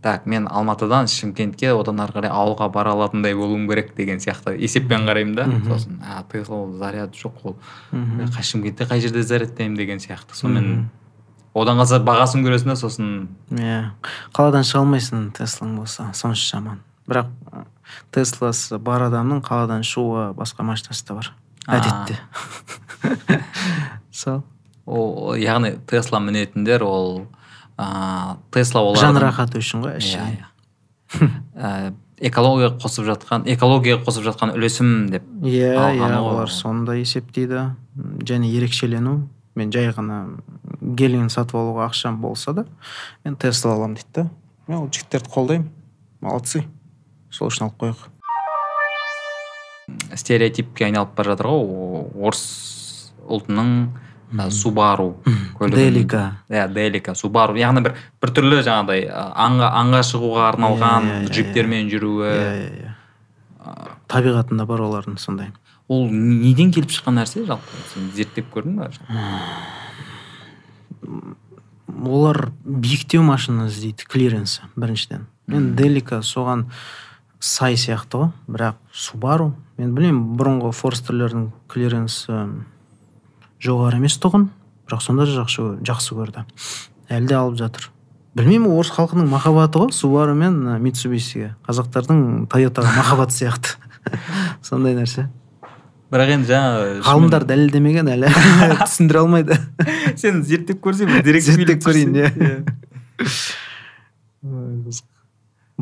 [0.00, 4.54] Так мен алматыдан шымкентке одан ары қарай ауылға бара алатындай болуым керек деген сияқты.
[4.56, 5.44] Есеппен қараймын да.
[5.66, 7.56] Сосын а тесла ол заряд жоқ ол
[7.92, 10.32] шымкентте қай жерде зарядтаймын деген сияқты.
[10.32, 10.88] Сонымен
[11.52, 13.90] одан қалса бағасын көресің да сосын иә.
[14.32, 16.80] Қаладан шыға алмайсың теслаң болса сонша жаман.
[17.10, 17.28] Бірақ
[18.14, 21.32] тесласы бар адамның қаладан шығуға басқа машинасы да бар.
[21.66, 22.18] Әдетте.
[24.12, 24.42] Сол
[24.86, 27.26] ол яғни тесла мінетіндер ол
[27.78, 30.38] ыыы тесла олардың жан рахаты үшін ғой иә әшейін.
[30.38, 30.46] Иә
[31.60, 37.70] Ә, экология қосып жатқан экологияға қосып жатқан үлесім деп иә иә олар соны да есептейді.
[37.96, 39.28] Және ерекшелену.
[39.58, 40.38] Мен жай ғана
[40.80, 42.66] гелиен сатып алуға ақшам болса да
[43.24, 44.30] мен тесла аламын дейді да.
[44.68, 45.68] Мен ол жігіттерді қолдаймын.
[46.20, 46.64] Молодцы.
[47.30, 48.00] Сол үшін алып қояйық
[50.18, 51.62] стереотипке айналып бара жатыр ғой
[52.26, 52.44] орыс
[53.30, 53.70] ұлтының
[54.54, 55.16] субару
[55.72, 56.36] делика.
[56.48, 57.56] Иә делика субару.
[57.58, 62.30] Яғни бір бір түрлі жаңағыдай аңға аңға шығуға арналған джиптермен жүруі.
[62.30, 62.94] Иә иә иә.
[64.10, 65.50] Табиғатында бар олардың сондай.
[65.90, 67.82] Ол неден келіп шыққан нәрсе жалпы?
[67.90, 68.90] Сен зерттеп көрдің ба?
[72.06, 75.26] Олар биіктеу машина іздейді клиренсі біріншіден.
[75.50, 76.68] Мен делика соған
[77.40, 78.30] сай сияқты ғой.
[78.46, 82.36] Бірақ субару мен білмеймін бұрынғы форстерлердің клиренсі
[83.64, 84.50] жоғары емес тұғын.
[84.86, 86.44] Бірақ сонда да жақсы, жақсы көрді.
[87.10, 87.90] Әлі де алып жатыр.
[88.36, 91.54] Білмеймін орыс халқының махаббаты ғой субару мен митсубисиге.
[91.66, 93.76] Қазақтардың тойотаға махаббаты сияқты.
[94.66, 95.26] Сондай нәрсе.
[96.10, 98.30] Бірақ енді жаңа ғалымдар дәлелдемеген әлі.
[98.84, 99.58] Түсіндіре алмайды.
[100.18, 102.30] Сен зерттеп көрсең бір дерек зерттеп көрейін иә.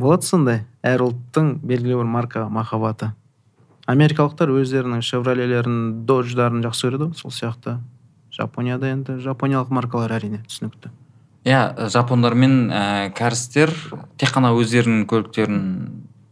[0.00, 3.12] Болады сондай әр ұлттың белгілі бір маркаға махаббаты.
[3.88, 7.14] Америкалықтар өздерінің шевролелерін додждарын жақсы көреді ғой.
[7.16, 7.78] Сол сияқты.
[8.34, 9.16] Жапонияда енді.
[9.24, 10.92] Жапониялық маркалар әрине түсінікті.
[11.48, 13.72] Иә жапондар мен ә, кәрістер
[14.20, 15.62] тек қана өздерінің көліктерін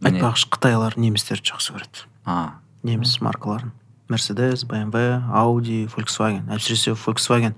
[0.05, 2.05] айтпақшы қытайлар немістерді жақсы көреді.
[2.29, 2.59] А.
[2.85, 3.71] Неміс маркаларын.
[4.11, 4.99] Мерседес бмв
[5.33, 7.57] ауди фольксваген әсіресе фольксваген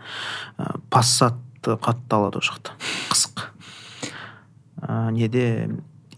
[0.58, 2.78] ә, пассатты қатты алады ол жақта.
[3.12, 3.44] Қызық
[4.82, 5.68] ә, неде?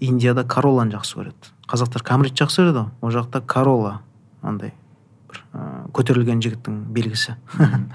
[0.01, 1.53] Индияда королланы жақсы көреді.
[1.69, 2.85] Қазақтар камрит жақсы көреді.
[3.01, 3.99] Ғой ол жақта королла
[4.41, 4.73] андай
[5.29, 7.37] бір ә, көтерілген жігіттің белгісі.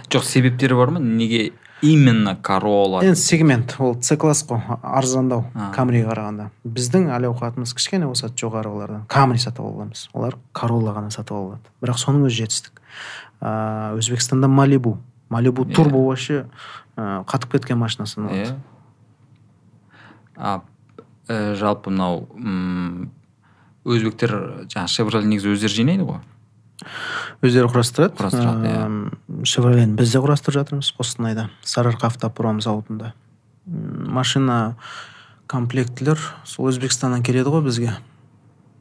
[0.08, 1.00] Жоқ себептері бар ма?
[1.02, 3.74] Неге именно корола енді сегмент.
[3.78, 6.48] Ол с класс қой арзандау камриге қарағанда.
[6.64, 9.04] Біздің әл ауқатымыз кішкене болса да жоғары олардан.
[9.12, 10.06] Камри сатып ала аламыз.
[10.14, 11.74] Олар королла ғана сатып ала алады.
[11.82, 12.80] Бірақ соның өзі жетістік.
[13.42, 14.96] Ыыы өзбекстанда малибу.
[15.28, 15.74] Малибу Иә.
[15.74, 16.46] турбо вообще
[16.96, 18.56] қатып кеткен машина саналады иә.
[20.36, 20.62] А
[21.28, 22.26] ә, жалпы мынау
[23.86, 24.32] өзбектер
[24.66, 26.22] жаңағы шевроле негізі өздері жинайды ғой?
[27.44, 28.16] Өздері құрастырады.
[28.18, 28.80] Құрастырады, иә.
[28.86, 31.48] М, шевролені біз де құрастырып жатырмыз қостанайда.
[31.64, 33.12] Сарыарқа автопром зауытында.
[33.66, 34.76] Машина
[35.46, 37.96] комплектілер сол өзбекстаннан келеді ғой бізге.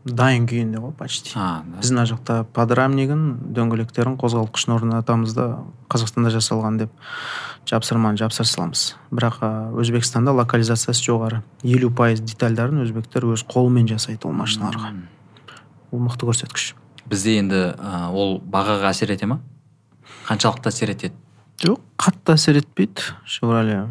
[0.06, 1.34] Дайын күйінде ғой почти.
[1.36, 1.82] А да.
[1.82, 3.24] біз мына жақта подрамнигін
[3.58, 5.48] дөңгелектерін қозғалтқышын орнатамыз да
[5.89, 6.94] қазақстанда жасалған деп
[7.65, 9.41] жапсырманы жапсыра саламыз бірақ
[9.82, 11.41] өзбекстанда локализациясы жоғары.
[11.63, 14.94] Елу пайыз детальдарын өзбектер өз қолымен жасайды ол машиналарға.
[15.89, 16.76] Ол мықты көрсеткіш.
[17.10, 19.39] Бізде енді ә, ол бағаға әсер ете ма?
[20.30, 21.18] Қаншалықты әсер етеді?
[21.62, 23.13] Жоқ қатты әсер етпейді.
[23.26, 23.88] Шевроле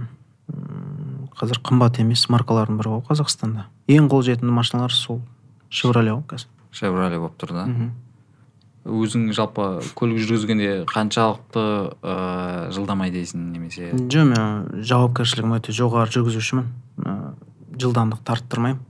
[1.34, 3.66] қазір қымбат емес маркалардың бірі ғой қазақстанда.
[3.90, 5.22] Ең қолжетімді машиналар сол.
[5.74, 6.48] Шевроле ғой қазір.
[6.74, 7.66] Шевроле болып тұр да.
[8.84, 11.66] Өзің жалпы көлік жүргізгенде қаншалықты
[12.04, 13.92] ыыы жылдам айдайсың немесе?
[13.96, 16.66] Жоқ мен жауапкершілігім өте жоғары жүргізушімін.
[17.00, 17.14] Ы,
[17.80, 18.82] жылдамдықты арттырмаймын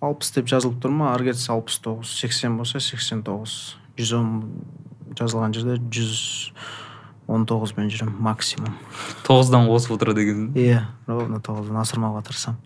[0.00, 1.12] алпыс деп жазылып тұр ма?
[1.14, 3.56] Ары кетсе алпыс тоғыз сексен болса сексен тоғыз.
[4.00, 4.30] Жүз он
[5.18, 6.20] жазылған жерде жүз
[7.30, 8.74] он тоғызбен жүремін максимум.
[9.26, 12.60] Тоғыздан қосып отыр деген иә ровно тоғыздан асырмауға тырысамын.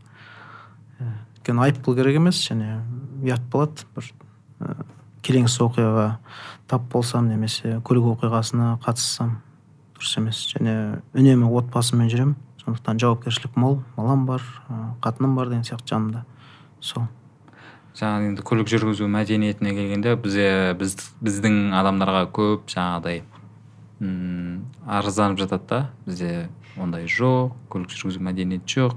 [1.35, 2.79] Өйткені айыппұл керек емес және
[3.25, 3.89] ұят болады.
[3.97, 4.11] Бір
[4.61, 4.77] ы,
[5.25, 6.07] келеңсіз оқиғаға
[6.71, 9.39] тап болсам немесе көлік оқиғасына қатыссам
[9.97, 10.45] дұрыс емес.
[10.53, 12.39] Және үнемі отбасыммен жүремін.
[12.65, 16.25] Сондықтан жауапкершілік мол балам бар ы, қатыным бар деген сияқты жанымда.
[16.81, 17.09] Сол.
[17.95, 23.23] Жаңағы енді көлік жүргізу мәдениетіне келгенде бізде біз біздің адамдарға көп жаңағыдай
[24.03, 25.79] арызданып жатады да.
[26.09, 26.49] Бізде
[26.81, 28.97] ондай жоқ көлік жүргізу мәдениеті жоқ.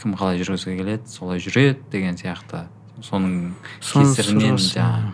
[0.00, 2.64] Кім қалай жүргізгісі келеді солай жүреді деген сияқты.
[3.04, 5.12] Соның Соны кесірінен жаңағы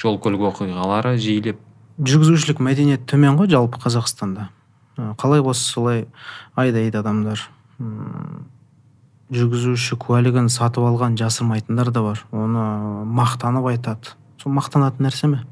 [0.00, 1.58] жол көлік оқиғалары жиілеп.
[2.00, 4.48] Жүргізушілік мәдениеті төмен ғой жалпы қазақстанда.
[5.20, 6.06] Қалай болса солай
[6.56, 7.42] айдайды адамдар.
[9.30, 12.22] Жүргізуші куәлігін сатып алған жасырмайтындар да бар.
[12.32, 12.64] Оны
[13.04, 14.14] мақтанып айтады.
[14.40, 15.42] Сол мақтанатын нәрсе ме?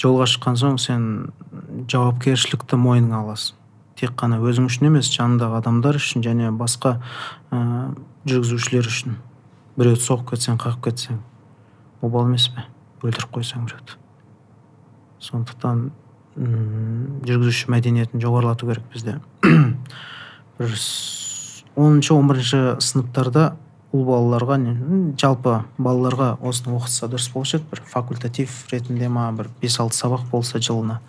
[0.00, 1.02] Жолға шыққан соң сен
[1.92, 3.60] жауапкершілікті мойныңа аласың.
[4.00, 6.96] Тек қана өзің үшін емес жаныңдағы адамдар үшін және басқа
[7.52, 7.92] ә,
[8.26, 9.20] жүргізушілер үшін.
[9.78, 11.18] Біреуді соғып кетсең қағып кетсең
[12.02, 12.64] обал емес пе?
[13.02, 13.96] өлтіріп қойсаң біреуді.
[15.22, 15.90] Сондықтан
[17.26, 19.18] жүргізуші мәдениетін жоғарылату керек бізде.
[20.58, 20.76] Бір
[21.76, 23.52] оныншы он бірінші сыныптарда
[23.92, 24.76] ұл балаларға не-
[25.20, 27.66] жалпы балаларға осыны оқытса дұрыс болушы еді.
[27.72, 31.00] Бір факультатив ретінде ма бір бес алты сабақ болса жылына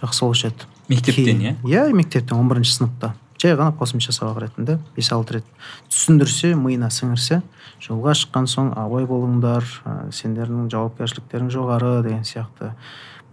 [0.00, 0.66] жақсы болушы еді.
[0.88, 1.54] Мектептен иә?
[1.66, 3.14] Иә мектептен он бірінші сыныпта.
[3.42, 5.46] Жай ғана қосымша сабақ ретінде бес алты рет
[5.92, 7.42] түсіндірсе миына сіңірсе
[7.84, 12.72] жолға шыққан соң абай болыңдар ә, сендердің жауапкершіліктерің жоғары деген сияқты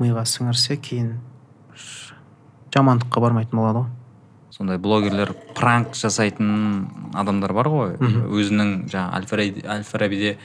[0.01, 1.13] миға сіңірсе кейін
[2.73, 3.91] жамандыққа бармайтын болады ғой.
[4.53, 6.87] Сондай блогерлер пранк жасайтын
[7.17, 7.95] адамдар бар ғой.
[8.01, 10.35] Өзінің жаңағы әл фараби- әл фарабиде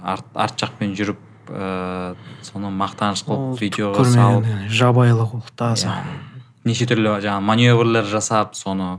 [0.00, 2.14] арт, арт жақпен жүріп ыыы
[2.46, 4.46] соны мақтаныш қылып видеоға салып.
[4.72, 5.88] жабайылық ол таза.
[5.88, 6.33] Иә.
[6.64, 8.96] Неше түрлі жаңағы маневрлер жасап соны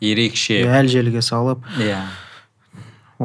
[0.00, 1.64] ерекше әл желіге салып.
[1.78, 2.02] Иә.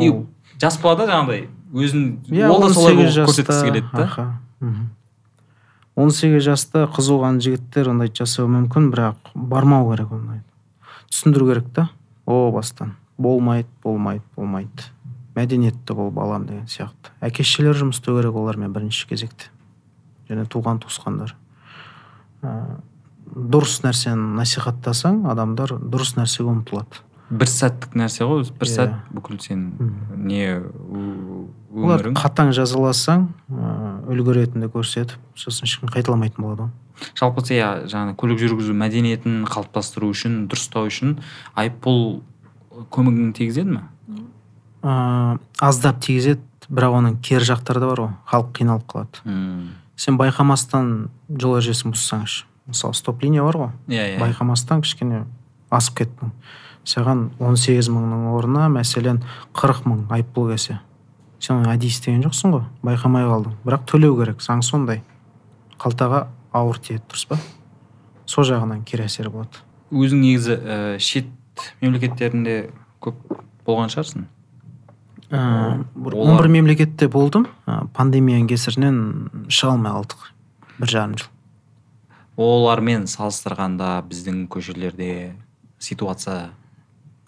[0.02, 0.26] И ол
[0.62, 4.26] жас балада жаңағыдай өзін Иә, ол да солай 18 болып жаста, көрсеткісі келеді да.
[4.60, 4.90] мгм.
[5.96, 10.44] 18 жаста қызуған жігіттер ондайды жасауы мүмкін бірақ бармау керек ондайды
[11.12, 11.90] түсіндіру керек та.
[12.26, 12.96] О бастан.
[13.18, 14.90] Болмайды болмайды болмайды.
[15.36, 17.12] Мәдениетті бол балам деген сияқты.
[17.22, 19.52] Әке шешелер жұмыс істеу керек олармен бірінші кезекте.
[20.30, 21.36] Және туған туысқандар
[22.46, 22.78] Ә,
[23.34, 27.02] дұрыс нәрсені насихаттасаң адамдар дұрыс нәрсеге ұмтылады.
[27.26, 28.74] Бір сәттік нәрсе ғой бір Иә.
[28.76, 29.64] сәт бүкіл сен
[30.14, 32.14] не өмірің?
[32.14, 33.26] қатаң жазаласаң
[34.14, 36.72] үлгі ретінде көрсетіп сосын ешкім қайталамайтын болады ғой.
[37.18, 41.18] Жалпы иә жаңағы көлік жүргізу мәдениетін қалыптастыру үшін дұрыстау үшін
[41.58, 42.22] айыппұл
[42.94, 43.84] көмегін тигізеді ме?
[44.86, 49.72] Ыыы аздап тигізеді бірақ оның кері жақтары да бар ғой халық қиналып қалады.
[49.98, 53.72] Сен байқамастан жол ережесін бұзсаңшы мысалы стоп линия бар ғой.
[53.88, 54.20] Иә иә.
[54.22, 55.26] Байқамастан кішкене
[55.72, 56.32] асып кеттің
[56.86, 59.24] саған 18 мыңның орнына мәселен
[59.54, 60.80] 40 мың айыппұл келсе.
[61.40, 63.56] Сен оны әдейі істеген жоқсың ғой байқамай қалдың.
[63.66, 65.02] Бірақ төлеу керек заң сондай.
[65.82, 67.40] Қалтаға ауыр тиеді дұрыс па?
[68.26, 69.62] Сол жағынан кері әсер болады.
[69.92, 71.28] Өзің негізі ә, шет
[71.82, 72.70] мемлекеттерінде
[73.04, 73.18] көп
[73.68, 74.26] болған шығарсың?
[75.30, 77.48] Ә, бір Олар- 11 мемлекетте болдым.
[77.68, 78.98] Ә, пандемияның кесірінен
[79.50, 80.26] шыға алмай қалдық
[80.80, 81.30] бір жарым жыл.
[82.38, 85.34] Олармен салыстырғанда біздің көшелерде
[85.80, 86.52] ситуация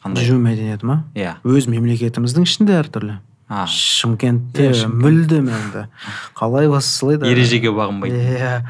[0.04, 0.28] қандай?
[0.28, 1.00] Жүру мәдениеті ма?
[1.16, 1.38] Иә.
[1.48, 3.18] Өз мемлекетіміздің ішінде әртүрлі.
[3.48, 3.64] А.
[3.72, 5.88] Шымкентте Иә, мүлдем енді.
[6.36, 8.20] Қалай да ережеге бағынбайды.
[8.20, 8.66] Иә.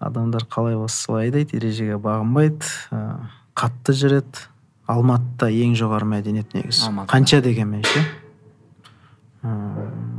[0.00, 2.66] Адамдар қалай болса солай айдайды ережеге бағынбайды.
[2.90, 4.48] Ә, қатты жүреді.
[4.86, 6.90] Алматыда ең жоғары мәдениет негізі.
[7.06, 8.04] Қанша дегенмен ше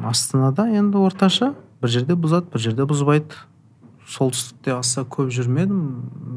[0.08, 1.54] астанада енді орташа.
[1.82, 3.38] Бір жерде бұзады бір жерде бұзбайды.
[4.08, 5.82] Солтүстікте аса көп жүрмедім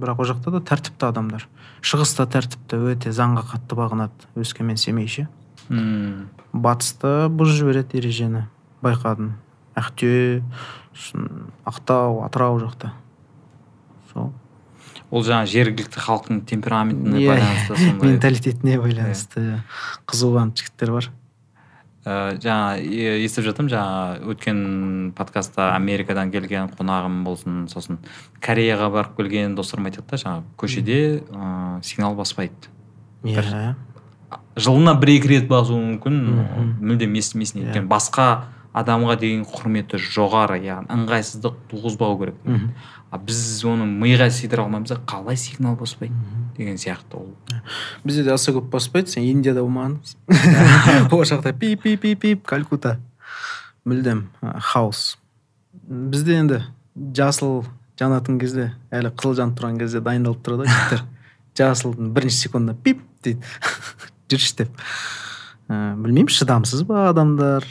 [0.03, 1.45] бірақ ол жақта да тәртіпті адамдар.
[1.87, 5.29] Шығыста тәртіпті өте заңға қатты бағынады өскемен семей ше
[5.71, 6.27] Мм.
[6.53, 8.43] батыста бұзып жібереді ережені
[8.83, 9.37] байқадым.
[9.79, 10.43] Ақтөбе
[10.97, 12.91] сосын ақтау атырау жақта.
[14.13, 14.33] Сол.
[15.11, 18.11] Ол жаңағы жергілікті халықтың темпераментіне Иә, байланысты сондай.
[18.11, 19.63] менталитетіне байланысты
[20.11, 21.09] қызуған жігіттер бар.
[22.01, 24.61] Ә, жаңа естіп жатырмын жаңа өткен
[25.19, 27.99] подкастта америкадан келген қонағым болсын сосын
[28.41, 30.97] кореяға барып келген достарым айтады да жаңағы көшеде
[31.29, 32.73] ыыы сигнал баспайды
[33.25, 33.75] иә
[34.57, 36.73] жылына бір екі рет басуы мүмкін Мгм.
[36.89, 37.69] мүлдем естімесін Иә.
[37.69, 38.27] өйткені басқа
[38.73, 42.71] адамға деген құрметі жоғары яғни ыңғайсыздық туғызбау керек мхм.
[43.11, 46.15] А біз оны миға сыйдыра алмаймыз қалай сигнал баспайды
[46.57, 47.35] деген сияқты ол.
[48.05, 51.11] Бізде де аса көп баспайды сен индияда болмағансың.
[51.11, 52.99] Ол жақта пип пип пип пип калькута.
[53.85, 55.19] Мүлдем ы, хаос.
[55.89, 56.61] Бізде енді
[57.17, 57.65] жасыл
[57.99, 61.05] жанатын кезде әлі қызыл жанып тұрған кезде дайындалып тұрады ғой жігіттер.
[61.61, 63.43] Жасылдың бірінші секундында пип дейді.
[64.31, 64.85] Жүрші деп.
[65.67, 67.67] Ә, білмеймін шыдамсыз ба адамдар?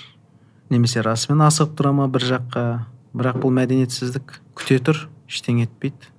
[0.70, 2.66] Немесе расымен асығып тұра ма бір жаққа?
[3.16, 5.08] Бірақ бұл мәдениетсіздік күте тұр.
[5.30, 6.10] Ештеңе етпейді.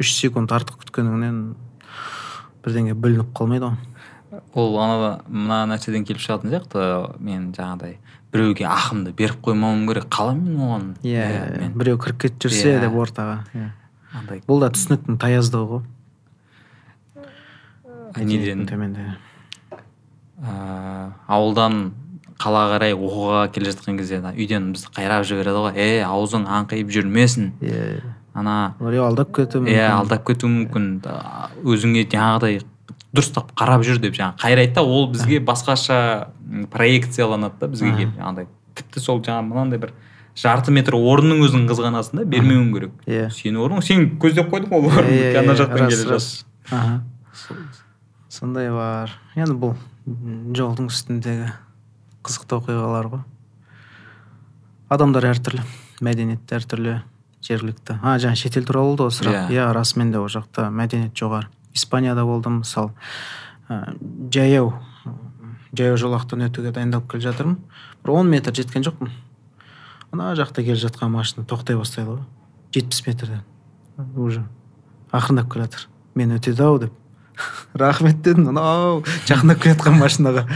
[0.00, 1.40] Үш секунд артық күткеніңнен
[2.64, 3.76] бірдеңе бүлініп қалмайды ғой.
[4.54, 6.86] Ол ана мына нәрседен келіп шығатын сияқты.
[7.24, 7.98] Мен жаңағыдай
[8.32, 10.88] біреуге ақымды беріп қоймауым керек қалай мен оған?
[11.02, 12.80] Иә мен біреу кіріп кетіп жүрсе Иә.
[12.84, 13.70] деп ортаға иә.
[14.14, 15.82] андай бұл да түсініктің таяздығы ғой.
[18.18, 19.16] Неден төменде
[20.42, 21.92] ә, ауылдан
[22.38, 25.72] қалаға қарай оқуға келе жатқан кезде үйден бізді қайрап жібереді ғой.
[25.76, 27.52] Е аузың аңқиып жүрмесін.
[27.60, 28.14] Иә.
[28.38, 29.94] Ана біреу алдап кетуі иә мүмкін.
[29.98, 30.88] алдап кетуі мүмкін.
[31.64, 32.60] Өзіңе жаңағыдай
[33.14, 37.98] дұрыстап қарап жүр деп жаңағы қайрайды да ол бізге басқаша м, проекцияланады да бізге Аха.
[37.98, 38.14] келіп.
[38.18, 38.46] Жаңағыдай
[38.78, 39.92] тіпті сол жаңағы мынандай бір
[40.38, 42.92] жарты метр орынның өзін қызғанасың да бермеуің керек.
[43.06, 43.28] Иә.
[43.34, 47.68] Сенің орның сен көздеп қойдың ол орынды Иә, ана иә, жақтан келе жатыр
[48.28, 49.10] сондай бар.
[49.34, 49.74] Енді бұл
[50.54, 51.48] жолдың үстіндегі
[52.22, 53.22] қызықты оқиғалар ғой.
[54.92, 55.64] Адамдар әртүрлі
[56.04, 57.00] мәдениет әртүрлі.
[57.44, 57.98] Жергілікті.
[58.02, 59.36] А жаңа шетел туралы болды ғой сұрақ.
[59.48, 59.54] Иә.
[59.54, 60.68] иә расымен де ол жақта.
[60.74, 61.48] Мәдениет жоғары.
[61.74, 62.92] Испанияда болдым мысалы.
[63.68, 63.94] Ә,
[64.32, 64.74] жаяу.
[65.72, 67.58] Жаяу жолақтан өтуге дайындалып келе жатырмын.
[68.04, 69.12] Бір он метр жеткен жоқпын.
[70.12, 72.24] Ана жақта келе жатқан машина тоқтай бастайды ғой.
[72.74, 73.44] Жетпіс метрден.
[74.16, 74.46] Уже.
[75.12, 75.88] Ақырындап келе жатыр.
[76.14, 76.92] Мен өтеді ау деп.
[77.74, 78.48] Рахмет дедім.
[78.50, 80.46] Анау жақындап келе жатқан машинаға.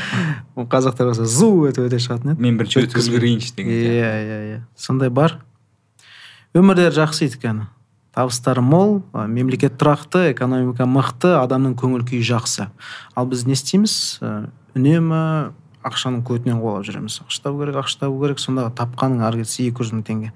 [0.56, 2.42] Қазақтар болса зу өтіп өте шығатын еді.
[2.42, 4.60] Мен бірінші өткізіп жіберейінші деген иә иә иә.
[4.76, 5.38] Сондай бар.
[6.58, 7.68] Өмірлері жақсы өйткені
[8.12, 12.68] табыстары мол мемлекет тұрақты экономика мықты адамның көңіл күйі жақсы.
[13.16, 13.94] Ал біз не істейміз?
[14.20, 15.20] Ә, үнемі
[15.82, 17.22] ақшаның көтінен қуалап жүреміз.
[17.24, 20.32] Ақша табу керек ақша табу керек сонда тапқаның ары кетсе екі жүз мың теңге.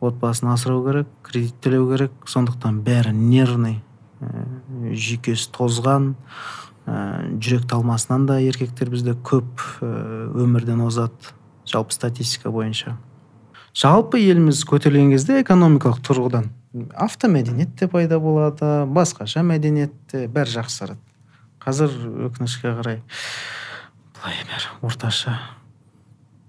[0.00, 3.82] Отбасын асырау керек кредит төлеу керек сондықтан бәрі нервный.
[4.24, 4.46] Ә,
[4.96, 6.14] жүйкесі тозған
[6.88, 9.92] ә, жүрек талмасынан да еркектер бізде көп ә,
[10.32, 11.36] өмірден озады
[11.68, 12.96] жалпы статистика бойынша.
[13.74, 16.50] Жалпы еліміз көтерілген кезде экономикалық тұрғыдан
[16.94, 21.00] автомәдениет те пайда болады басқаша мәдениет те бәрі жақсарады
[21.64, 21.92] қазір
[22.28, 23.00] өкінішке қарай
[24.18, 25.38] былай бәрі орташа.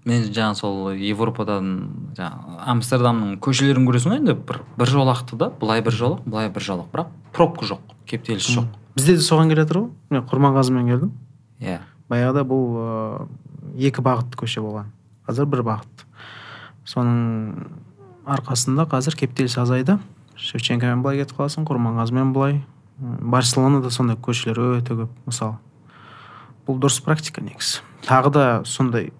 [0.06, 1.70] Мен жаңа сол европадан
[2.16, 6.66] жаңа амстердамның көшелерін көресің ғой енді бір бір жолақты да былай бір жолақ былай бір
[6.68, 8.68] жолақ бірақ пробка жоқ кептеліс жоқ.
[8.96, 9.90] Бізде де соған келе жатыр ғой.
[10.10, 11.10] Мен құрманғазымен келдім.
[11.60, 11.80] Иә.
[12.08, 13.26] Баяғыда бұл ыыы,
[13.90, 14.92] екі бағытты көше болған.
[15.26, 16.05] Қазір бір бағыт.
[16.86, 17.66] Соның
[18.26, 19.98] арқасында қазір кептеліс азайды.
[20.36, 22.60] Шевченкомен былай кетіп қаласың құрманғазымен былай.
[22.96, 25.58] Барселонада сондай көшелер өте көп мысалы
[26.66, 27.82] бұл дұрыс практика негізі.
[28.06, 29.10] Тағы да сондай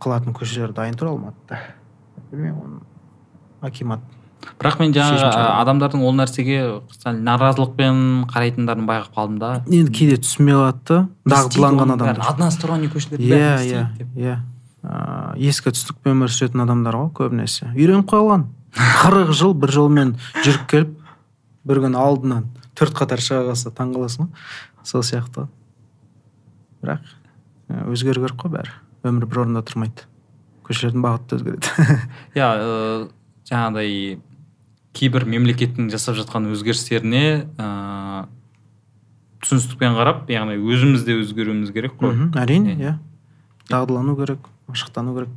[0.00, 1.58] қылатын көшелер дайын тұр алматыда
[2.30, 2.80] білмеймін оны
[3.66, 4.00] акимат
[4.60, 5.30] бірақ мен жаңағы
[5.62, 6.58] адамдардың ол нәрсеге
[7.00, 9.52] сәл наразылықпен қарайтындарын байқап қалдым да.
[9.66, 10.98] Енді кейде түсінбей қалады да
[11.32, 12.22] дағдыланған адамдар.
[12.30, 14.36] Односторонний көшелер иә иә иә.
[14.86, 17.72] Ыыы, ескі түстікпен өмір сүретін адамдар ғой көбінесе.
[17.74, 18.48] Үйреніп қалған
[19.02, 20.96] қырық жыл бір жолмен жүріп келіп
[21.66, 24.50] бір күні алдынан төрт қатар шыға қалса таңқаласың ғой.
[24.86, 25.46] Сол сияқты.
[25.46, 25.54] Ғой
[26.86, 27.02] бірақ
[27.68, 28.72] ә, өзгеру керек қой бәрі.
[29.06, 30.06] Өмір бір орында тұрмайды.
[30.66, 31.74] Көшелердің бағыты да өзгереді.
[32.38, 33.08] Иә ыыы,
[33.50, 34.18] жаңағыдай
[34.96, 37.24] кейбір мемлекеттің жасап жатқан өзгерістеріне
[37.58, 38.24] ыыы
[39.44, 42.16] түсіністікпен қарап яғни өзіміз де өзгеруіміз керек қой.
[42.40, 42.94] Әрине иә.
[43.70, 44.48] Дағдылану керек.
[44.68, 45.28] Машықтану керек.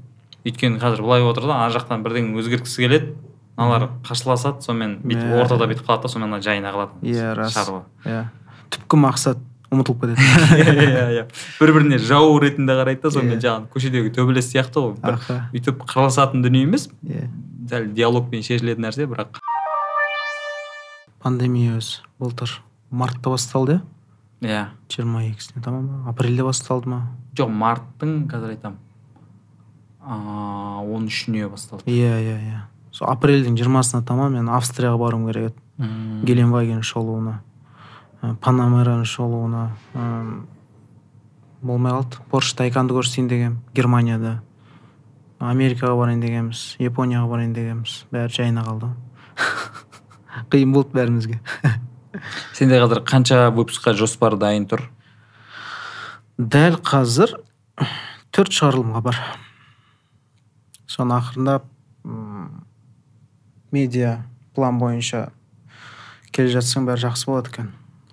[0.45, 3.13] Өйткені қазір былай отыр да ана жақтан бірдеңе өзгерткісі келеді.
[3.59, 7.53] Мыналар қарсыласады сонымен бүйтіп ортада бүйтіп қалады да сонымен жайына қалады иә рас.
[7.53, 7.83] шаруа.
[8.05, 8.21] Иә.
[8.71, 10.21] Түпкі мақсат ұмытылып кетеді.
[10.63, 11.25] Иә иә
[11.59, 13.43] бір біріне жау ретінде қарайды да сонымен Иә.
[13.43, 14.95] жаңағы көшедегі төбелес сияқты ғой.
[15.03, 15.19] Бір
[15.53, 16.87] өйтіп қырылысатын дүние емес.
[17.03, 17.27] Иә.
[17.69, 19.41] Дәл диалогпен шешілетін нәрсе бірақ
[21.19, 22.55] пандемия өзі былтыр
[22.89, 23.81] мартта басталды
[24.41, 24.47] иә?
[24.47, 24.65] Иә.
[24.89, 26.09] жиырма екісінде тамам ба?
[26.13, 27.01] Апрельде басталды ма?
[27.35, 28.77] Жоқ марттың қазір айтамын.
[30.03, 32.61] Он үшіне басталды иә иә иә.
[32.91, 35.55] Сол апрельдің жиырмасына таман мен австрияға баруым керек еді.
[35.77, 36.25] Мм.
[36.25, 37.41] геленваген шолуына
[38.21, 39.69] панамераның шолуына
[41.61, 42.19] болмай қалды.
[42.31, 44.41] Порш тайканды көрсетейін дегенмін германияда.
[45.39, 48.05] Америкаға барайын дегенбіз японияға барайын дегенбіз.
[48.11, 48.91] Бәрі жайына қалды.
[50.51, 51.39] Қиын болды бәрімізге.
[52.57, 54.83] Сенде қазір қанша выпускқа жоспар дайын тұр?
[56.37, 57.37] Дәл қазір
[58.35, 59.21] төрт шығарылымға бар.
[60.99, 61.65] Соны ақырындап
[62.05, 62.63] м,
[63.71, 64.19] медиа
[64.55, 65.29] план бойынша
[66.35, 67.71] келе жатсаң бәрі жақсы болады екен.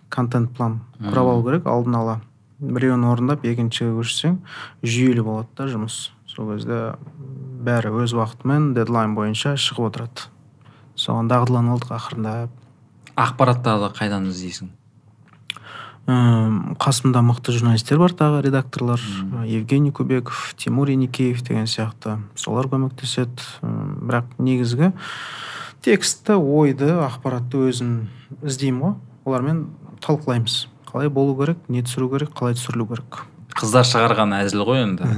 [0.09, 1.66] Контент план құрап алу керек.
[1.66, 2.20] Алдын ала
[2.61, 4.39] біреуін орындап екіншіге көшсең
[4.87, 5.99] жүйелі болады да жұмыс.
[6.30, 6.95] Сол кезде
[7.66, 10.28] бәрі өз уақытымен дедлайн бойынша шығып отырады.
[10.97, 12.51] Соған дағдыланып алдық ақырындап
[13.20, 14.70] ақпараттарды қайдан іздейсің?
[16.07, 19.01] М, қасымда мықты журналистер бар тағы редакторлар.
[19.45, 23.43] Евгений кубеков тимур еникеев деген сияқты солар көмектеседі.
[23.63, 24.93] М, бірақ негізгі
[25.83, 28.07] текстті ойды ақпаратты өзім
[28.43, 28.95] іздеймін ғой.
[29.27, 29.65] Олармен
[30.01, 30.69] талқылаймыз.
[30.87, 33.25] Қалай болу керек не түсіру керек қалай түсірілу керек.
[33.59, 35.11] Қыздар шығарған әзіл ғой енді.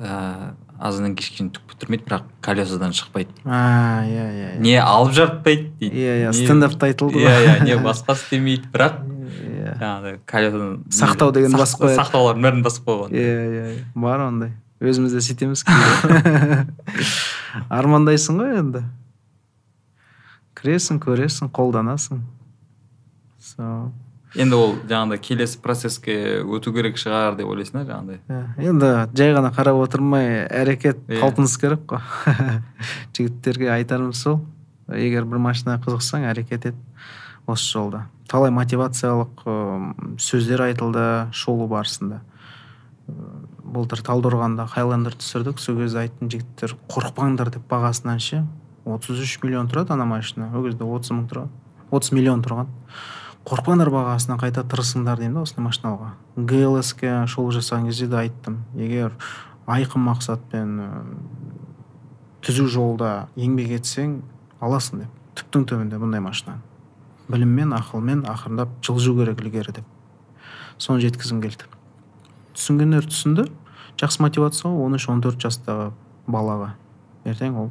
[0.00, 3.30] Ә, азаннан кешке түк бітірмейді бірақ колесодан шықпайды.
[3.44, 4.60] А иә иә иә.
[4.64, 5.96] Не алып жартпайды дейді.
[5.96, 8.68] Иә иә стендапта айтылды иә иә не басқа істемейді.
[8.72, 8.98] Бірақ
[9.82, 10.16] жаңағыдай
[10.94, 11.98] Сақтау деген Сақ- басып қояды.
[12.00, 13.08] сақтаулардың бәрін басып қойған.
[13.12, 13.76] Иә иә иә.
[13.94, 14.50] бар ондай.
[14.82, 15.60] Өзіміз де сөйтеміз
[17.70, 18.80] армандайсың ғой енді.
[20.58, 22.22] Кіресің көресің қолданасың.
[23.42, 23.90] Сол
[24.38, 28.20] енді ол жаңағыдай келесі процесске өту керек шығар деп ойлайсың да жаңағыдай.
[28.32, 31.20] Иә, енді жай ғана қарап отырмай әрекет Иә.
[31.20, 32.00] талпыныс керек қой.
[33.16, 34.40] Жігіттерге айтарым сол.
[34.88, 36.78] Егер бір машинаға қызықсаң әрекет ет.
[37.46, 39.42] Осы жолда талай мотивациялық
[40.20, 41.04] сөздер айтылды
[41.36, 42.22] шолу барысында.
[43.62, 45.60] Былтыр талдықорғанда хайлендер түсірдік.
[45.60, 48.44] Сол кезде айттым жігіттер қорықпаңдар деп бағасынан ше
[48.86, 50.48] 33 миллион тұрады ана машина.
[50.56, 51.52] Ол кезде 30 мың тұрған
[51.90, 52.72] 30 миллион тұрған.
[53.44, 58.62] Қорықпаңдар бағасынан қайта тырысыңдар деймін да осындай машина алуға глске шолу жасаған кезде де айттым.
[58.80, 59.12] Егер
[59.66, 60.76] айқын мақсатпен
[62.40, 64.20] түзу жолда еңбек етсең
[64.62, 65.16] аласың деп.
[65.36, 66.71] Түптің түбінде бұндай машинаны
[67.32, 69.84] біліммен ақылмен ақырындап жылжу керек ілгері деп.
[70.78, 71.68] Соны жеткізгім келді.
[72.56, 73.48] Түсінгендер түсінді.
[74.00, 75.90] Жақсы мотивация ғой он үш он төрт жастағы
[76.26, 76.74] балаға.
[77.24, 77.70] Ертең ол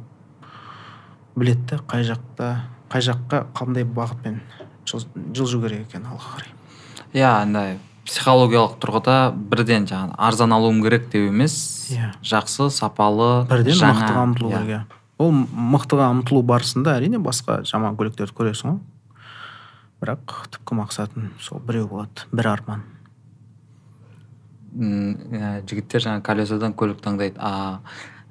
[1.36, 2.50] біледі қай жақта
[2.92, 4.40] қай жаққа қандай бағытпен
[4.88, 6.52] жыл- жылжу керек екенін алға қарай.
[7.14, 11.54] Иә андай психологиялық тұрғыда бірден жаңағы арзан алуым керек деп емес.
[11.92, 12.12] Иә.
[12.22, 14.58] жақсы сапалы бірден жаңа, мықтыға ұмтылу иә.
[14.58, 14.84] керек иә.
[15.18, 18.78] ол мықтыға ұмтылу барысында әрине басқа жаман көліктерді көресің ғой.
[20.02, 22.84] Бірақ түпкі мақсатың сол біреу болады бір арман.
[24.74, 27.38] Ә, жігіттер жаңағы колесодан көлік таңдайды.
[27.38, 27.80] А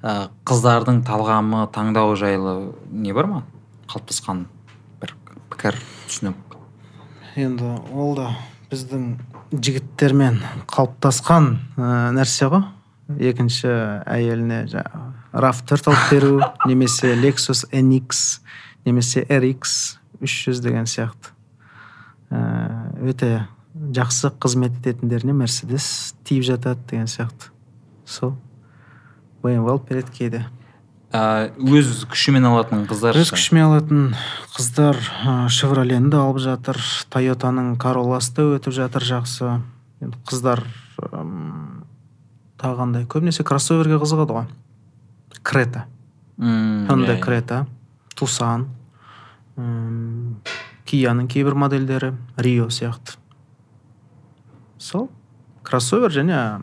[0.02, 3.44] ә, қыздардың талғамы таңдау жайлы не бар ма?
[3.88, 4.46] Қалыптасқан
[5.00, 5.16] бір
[5.50, 6.52] пікір түсінік
[7.36, 8.28] енді ол да
[8.72, 9.16] біздің
[9.52, 12.66] жігіттермен қалыптасқан ә, нәрсе ғой.
[13.12, 13.68] Екінші
[14.08, 16.36] әйеліне жаңағы раф төрт алып беру
[16.68, 18.40] немесе lexus nx
[18.86, 21.31] немесе rx 300 деген сияқты.
[22.32, 27.52] Өте жақсы қызмет ететіндеріне мерседес тиіп жатады деген сияқты.
[28.06, 28.34] Сол
[29.42, 30.42] бмв алып береді кейде.
[31.12, 34.04] Ә, өз күшімен алатын қыздар өз күшімен алатын
[34.54, 34.96] қыздар
[35.52, 36.78] шевролені де алып жатыр
[37.12, 39.58] тойотаның королласы да өтіп жатыр жақсы.
[40.00, 40.64] Енді қыздар
[41.12, 41.84] ым,
[42.56, 44.48] тағы қандай көбінесе кроссоверге қызығады ғой.
[45.42, 45.84] Крета.
[46.38, 47.20] Иә.
[47.20, 47.66] крета
[48.16, 48.68] тусан
[50.88, 53.16] кияның кейбір модельдері рио сияқты.
[54.78, 55.08] Сол
[55.62, 56.62] кроссовер және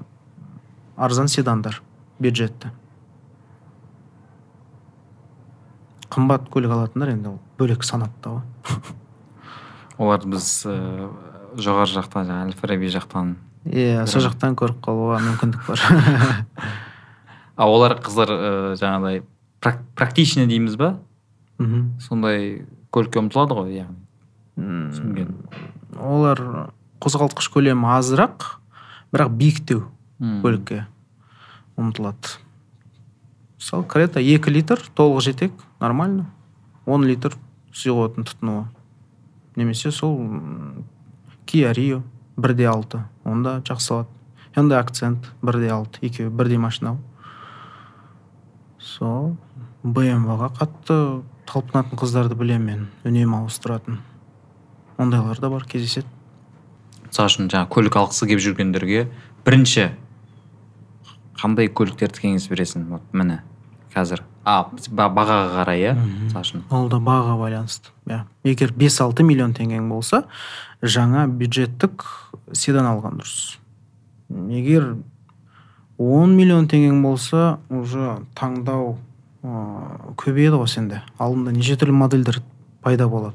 [0.97, 1.81] арзан седандар
[2.19, 2.71] бюджетті.
[6.09, 8.79] Қымбат көлік алатындар енді ол бөлек санатта ғой.
[9.99, 10.75] Олар біз ә,
[11.59, 13.35] жоғары жақтан жаңағы әл фараби жақтан
[13.69, 15.83] иә сол жақтан көріп қалуға мүмкіндік бар.
[17.59, 19.17] А олар қыздар ә, жаңағыдай
[19.59, 20.93] прак- практичный дейміз ба?
[21.59, 21.99] Мхм.
[21.99, 22.61] сондай
[22.95, 23.99] көлікке ұмтылады ғой яғни.
[24.59, 25.33] Түсінген.
[25.99, 26.41] Олар
[27.03, 28.59] қозғалтқыш көлемі азырақ
[29.13, 29.85] бірақ биіктеу
[30.43, 30.85] көлікке
[31.79, 32.37] ұмтылады.
[33.59, 36.27] Мысалы крета 2 литр толық жетек нормально.
[36.85, 37.35] 10 литр
[37.71, 38.65] сұйық отын тұтынуы.
[39.55, 40.85] Немесе сол м,
[41.45, 42.03] kia rio
[42.37, 44.09] бірде алты онда жақсы алады
[44.55, 47.03] hyundai акцент бірде алты екеуі бірдей машина ғой
[48.79, 49.35] сол
[49.83, 50.99] bmw ға қатты
[51.49, 53.99] талпынатын қыздарды білемін мен үнемі ауыстыратын.
[54.99, 56.07] Ондайлар да бар кездеседі.
[57.09, 59.05] Мысалы үшін жаңағы көлік алғысы келіп жүргендерге
[59.47, 59.89] бірінші
[61.39, 62.85] қандай көліктерді кеңес бересің?
[62.91, 63.39] Вот міне
[63.95, 65.93] қазір а ба- бағаға қарай иә?
[65.97, 66.63] Мысалы үшін.
[66.69, 68.23] Ол да бағаға байланысты иә.
[68.43, 70.23] Егер 5-6 миллион теңгең болса
[70.83, 72.05] жаңа бюджеттік
[72.53, 73.57] седан алған дұрыс.
[74.29, 74.97] Егер
[75.97, 78.97] 10 миллион теңгең болса уже таңдау
[79.43, 81.01] ыыы, көбейеді ғой сенде.
[81.17, 82.41] Алдында неше түрлі модельдер
[82.83, 83.33] пайда болады.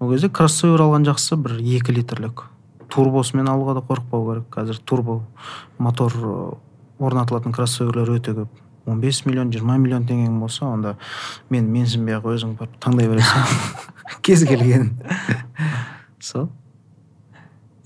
[0.00, 2.44] Ол кезде кроссовер алған жақсы бір 2 литрлік.
[2.92, 4.48] Турбосымен алуға да қорықпау керек.
[4.54, 5.22] Қазір турбо
[5.78, 6.12] мотор
[6.98, 8.60] орнатылатын кроссоверлер өте көп.
[8.86, 10.96] Он бес миллион жиырма миллион теңгең болса онда
[11.50, 13.56] мен менсінбей ақ өзің барып таңдай бересің.
[14.22, 14.92] Кез келген.
[16.20, 16.50] Сол.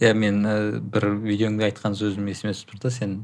[0.00, 3.18] Иә мен ә, бір видеоңда айтқан сөзім есіме түсіп тұр да сен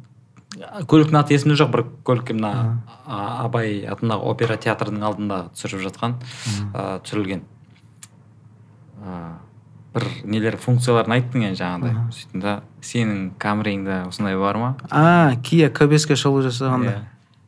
[0.55, 6.17] көліктің аты есімде жоқ бір көлікке мына абай атындағы опера театрының алдында түсіріп жатқан
[6.75, 7.43] ә, түсірілген.
[9.05, 9.23] Ә,
[9.95, 11.97] бір нелер функцияларын айттың енді жаңағыдай.
[12.17, 14.77] Сөйттім да сенің камереңде осындай бар ма?
[14.91, 16.97] А кия к беске шолу жасағанда.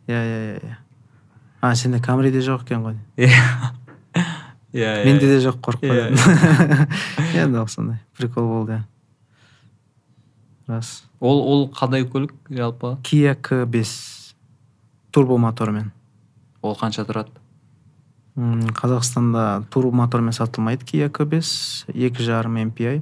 [0.07, 0.13] Иә.
[0.13, 0.77] иә иә иә
[1.61, 2.97] а сенде камриде жоқ екен ғой.
[3.17, 3.33] Иә.
[4.77, 8.83] Иә менде де жоқ қорқып Иә, қалдым енді сондай прикол болды иә.
[10.67, 11.05] Рас.
[11.21, 12.97] Ол ол қандай көлік жалпы?
[13.03, 14.35] Кия к бес
[15.11, 15.93] турбо мотормен
[16.61, 17.33] ол қанша тұрады?
[18.37, 23.01] М, қазақстанда турбо мотормен сатылмайды кия к бес екі жарым MPI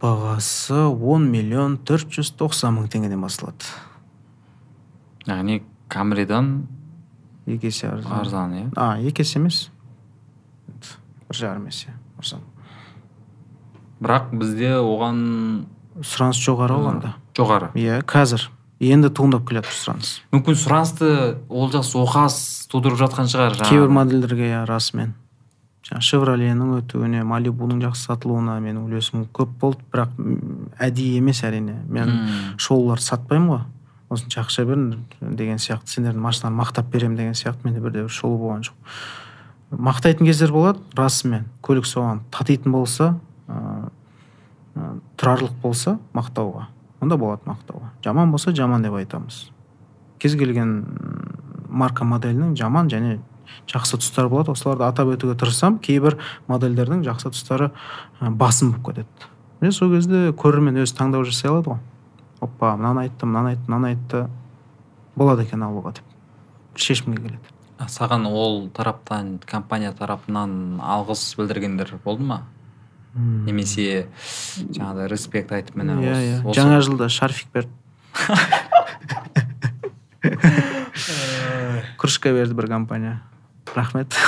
[0.00, 3.68] бағасы он миллион төрт жүз тоқсан мың теңгеден басталады
[5.28, 5.60] яғни
[5.92, 6.68] камридан
[7.46, 8.12] екі есе арзан.
[8.20, 8.64] арзан иә?
[8.76, 9.70] А екі есе емес.
[11.28, 12.40] Бір жарым есе арзан.
[14.00, 15.66] Бірақ бізде оған
[16.00, 17.14] сұраныс жоғары ғой онда.
[17.36, 17.70] Жоғары.
[17.76, 18.48] Иә қазір.
[18.80, 20.12] Енді туындап келе жатыр сұраныс.
[20.32, 21.10] Мүмкін сұранысты
[21.48, 22.36] олжас оқас
[22.72, 23.68] тудырып жатқан шығар жаңағы.
[23.68, 25.12] кейбір модельдерге иә расымен.
[25.84, 30.16] Жаңағы шевроленің өтуіне малибуның жақсы сатылуына менің үлесім көп болды бірақ
[30.80, 31.76] әдейі емес әрине.
[31.88, 32.14] Мен
[32.56, 33.64] шоуларды сатпаймын ғой.
[34.10, 34.80] Осынша ақша бер
[35.20, 38.74] деген сияқты сендердің машинаны мақтап беремін деген сияқты менде бірде бір шоу болған жоқ.
[39.70, 41.46] Мақтайтын кездер болады расымен.
[41.62, 43.12] Көлік соған татитын болса
[43.46, 43.90] ыыы,
[45.16, 46.66] тұрарлық болса мақтауға.
[47.00, 47.90] Онда болады мақтауға.
[48.04, 49.50] Жаман болса жаман деп айтамыз.
[50.18, 50.84] Кез келген
[51.68, 53.18] марка моделінің жаман және
[53.70, 54.52] жақсы тұстары болады.
[54.52, 57.70] Осыларды атап өтуге тырысамын кейбір модельдердің жақсы тұстары
[58.20, 59.30] басым болып кетеді.
[59.60, 61.80] Міне сол кезде көрермен өзі таңдау жасай алады ғой.
[62.40, 64.26] Оппа мынаны айтты мынаны айтты мынаны айтты.
[65.16, 66.04] Болады екен алуға деп.
[66.76, 67.56] Шешімге келеді.
[67.80, 72.42] Саған ол тараптан компания тарапынан алғыс білдіргендер болды ма.
[73.14, 74.06] Немесе
[74.70, 76.44] жаңағыдай респект айтып міне иә иә.
[76.44, 77.70] осы- жаңа жылда шарфик берді.
[81.98, 83.20] Кружка берді бір компания.
[83.74, 84.14] Рахмет.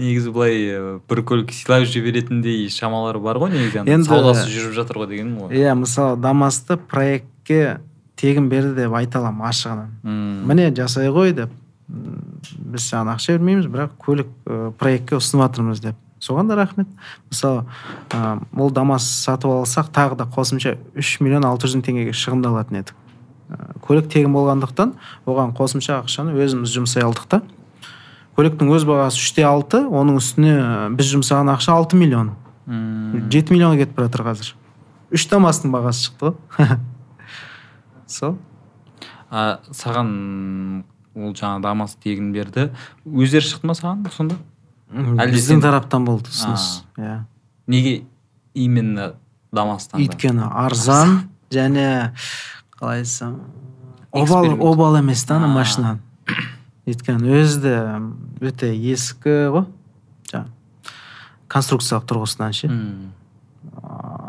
[0.00, 0.54] Негізі былай
[1.10, 5.52] бір көлік сыйлап жіберетіндей шамалары бар ғой негізі Енді- саудасы жүріп жатыр ғой дегенім ғой.
[5.60, 7.80] Иә мысалы дамасты проектке
[8.16, 9.90] тегін берді деп айта аламын ашығынан.
[10.48, 11.50] Міне жасай ғой деп.
[11.90, 14.30] Біз саған ақша бермейміз бірақ көлік
[14.80, 15.96] проектке ұсынып жатырмыз деп.
[16.20, 16.88] Соған да рахмет.
[17.30, 17.64] Мысалы
[18.10, 22.82] ә, ол дамас сатып алсақ тағы да қосымша үш миллион алты жүз мың теңгеге шығындалатын
[22.82, 22.94] едік.
[23.50, 24.94] Ә, көлік тегін болғандықтан
[25.26, 27.42] оған қосымша ақшаны өзіміз жұмсай алдық та.
[28.36, 30.54] Көліктің өз бағасы үште алты оның үстіне
[30.96, 32.36] біз жұмсаған ақша алты миллион.
[32.70, 33.26] Мм.
[33.32, 34.52] жеті миллионға кетіп бара жатыр қазір.
[35.10, 36.76] Үш дамастың бағасы шықты ғой.
[38.06, 38.36] Сол.
[39.30, 40.84] А саған
[41.18, 42.70] ол жаңа дамас тегін берді.
[43.04, 44.38] өздері шықты ма саған сонда?
[44.90, 46.82] Біздің тараптан болды ұсыныс.
[46.98, 47.20] Иә.
[47.70, 47.94] Неге
[48.54, 49.14] именно
[49.52, 52.12] дамастан өйткені арзан және
[52.76, 53.40] қалай айтсам
[54.12, 55.98] обал обал емес та ана машина.
[56.86, 57.76] Өйткені өзі де
[58.50, 59.66] өте ескі ғой.
[60.32, 60.94] Жаңағы
[61.50, 62.70] конструкциялық тұрғысынан ше.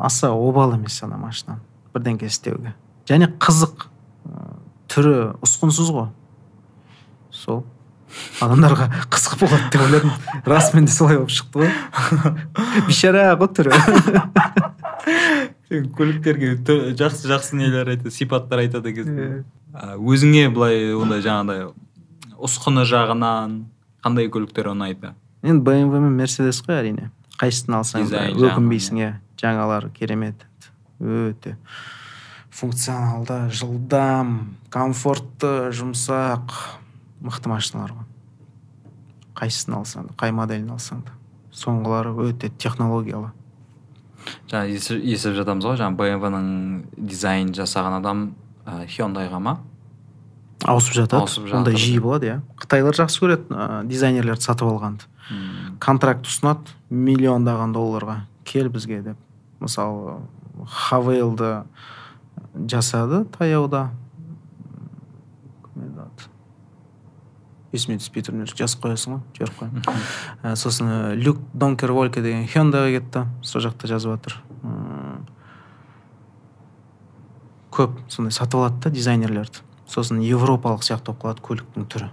[0.01, 1.59] Аса обал емес ана машина
[1.93, 2.73] бірдеңке істеуге.
[3.09, 3.87] Және қызық
[4.91, 6.09] түрі ұсқынсыз ғой.
[7.31, 7.63] Сол.
[8.41, 10.11] Адамдарға қызық болады деп ойладым.
[10.45, 11.71] Расымен де солай болып шықты ғой.
[12.87, 13.71] Бейшара ғой түрі
[15.71, 16.55] көліктерге
[16.99, 19.17] жақсы жақсы нелер айтады сипаттар айтады екен
[19.71, 19.95] Иә.
[19.95, 21.69] Өзіңе былай ондай жаңағыдай
[22.43, 23.53] ұсқыны жағынан
[24.03, 25.13] қандай көліктер ұнайды?
[25.45, 27.07] Енді бмв мен мерседес қой әрине.
[27.39, 29.11] Қайсысын алсаң да өкінбейсің иә.
[29.39, 30.43] жаңалары керемет.
[30.99, 31.55] Өте.
[32.51, 36.51] Функционалды жылдам комфортты жұмсақ.
[37.21, 38.07] Мықты машиналар ғой.
[39.37, 41.15] Қайсысын алсаң да қай моделін алсаң да.
[41.55, 43.31] Соңғылары өте технологиялы.
[44.51, 46.47] Жаңа естіп жатамыз ғой жаңа бмвның
[46.97, 48.25] дизайн жасаған адам
[48.65, 49.57] ә, хёндайға ма?
[50.69, 51.23] Ауысып жатады.
[51.23, 51.81] Ауысып жатыр, ондай да.
[51.81, 52.35] жиі болады иә.
[52.61, 55.09] Қытайлар жақсы көреді ә, дизайнерлерді сатып алғанды.
[55.31, 55.77] Мм.
[55.79, 59.17] контракт ұсынады миллиондаған долларға кел бізге деп.
[59.63, 60.19] Мысалы
[60.67, 61.63] хавейлді
[62.67, 63.89] жасады таяуда
[65.63, 66.27] Кім еді аты?
[67.71, 69.83] Есіме түспей тұр жазып қоясың ғой жіберіп қоямын
[70.43, 73.25] Ә, сосын ә, люк донкер вольке деген хёндайға кетті.
[73.41, 74.37] Сол жақта жазып жатыр.
[77.71, 79.63] Көп сондай сатып алады да дизайнерлерді.
[79.87, 82.09] Сосын европалық сияқты болып қалады көліктің түрі.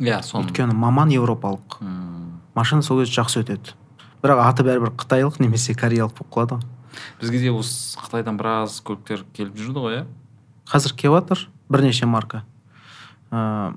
[0.00, 0.48] Иә соны.
[0.48, 1.80] Өйткені маман европалық.
[1.80, 2.40] Мм.
[2.54, 3.74] машина сол кезде жақсы өтеді.
[4.22, 6.62] Бірақ аты бәрібір қытайлық немесе кореялық болып қалады ғой.
[7.20, 10.04] Бізге де осы қытайдан біраз көліктер келіп жүрді ғой иә?
[10.70, 12.44] Қазір келіп жатыр бірнеше марка.
[13.30, 13.74] Ыыы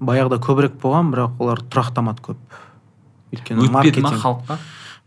[0.00, 2.58] баяғыда көбірек болған бірақ олар тұрақтамады көп.
[3.34, 4.58] Өйткені өтпеді ма халыққа?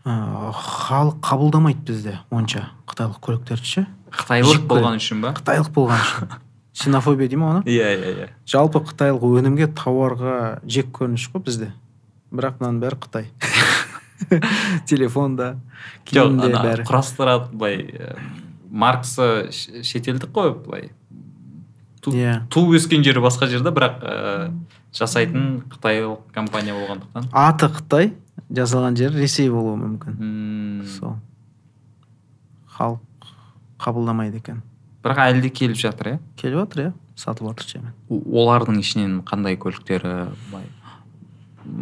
[0.04, 2.66] Халық қабылдамайды бізде онша.
[2.88, 3.86] Қытайлық көліктерді ше?
[4.14, 5.32] Қытайлық болған үшін ба?
[5.38, 6.34] Қытайлық болған үшін.
[6.74, 7.62] Ксенофобия дей ма оны?
[7.70, 8.28] Иә иә иә.
[8.50, 11.70] Жалпы қытайлық өнімге тауарға жек көрініш қой бізде.
[12.34, 13.28] Бірақ мынаның бәрі қытай.
[14.88, 15.54] Телефонда
[16.04, 16.84] киімде бәрі.
[16.88, 18.16] құрастырады былай
[18.70, 20.90] маркасы ш- шетелдік қой былай.
[22.12, 22.42] Иә.
[22.50, 24.50] туып өскен жері басқа жерде бірақ ә,
[24.94, 27.30] жасайтын қытайлық компания болғандықтан.
[27.32, 28.12] Аты қытай
[28.50, 30.18] жасалған жері ресей болуы мүмкін.
[30.18, 31.16] Мм, сол.
[32.76, 33.00] Халық
[33.80, 34.62] қабылдамайды екен.
[35.04, 36.18] Бірақ әлі де келіп жатыр иә?
[36.40, 36.92] Келіп жатыр иә.
[37.16, 40.64] Сатып жатыр жемен олардың ішінен қандай көліктері былай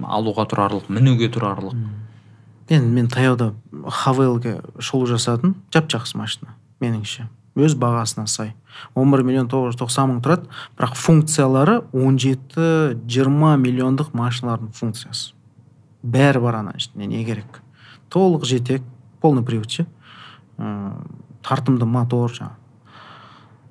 [0.05, 1.77] алуға тұрарлық мінуге тұрарлық?
[2.69, 3.53] Енді мен таяуда
[3.89, 5.57] хавейлге шолу жасадым.
[5.73, 7.29] Жап жақсы машина меніңше.
[7.57, 8.55] Өз бағасына сай.
[8.95, 10.49] 11 миллион 990 мың тұрады.
[10.79, 15.35] Бірақ функциялары 17-20 миллиондық машиналардың функциясы.
[16.03, 17.61] Бәрі бар ана ішінде не керек.
[18.13, 18.83] Толық жетек
[19.21, 19.87] полный привод ше
[21.43, 22.59] тартымды мотор жаңағы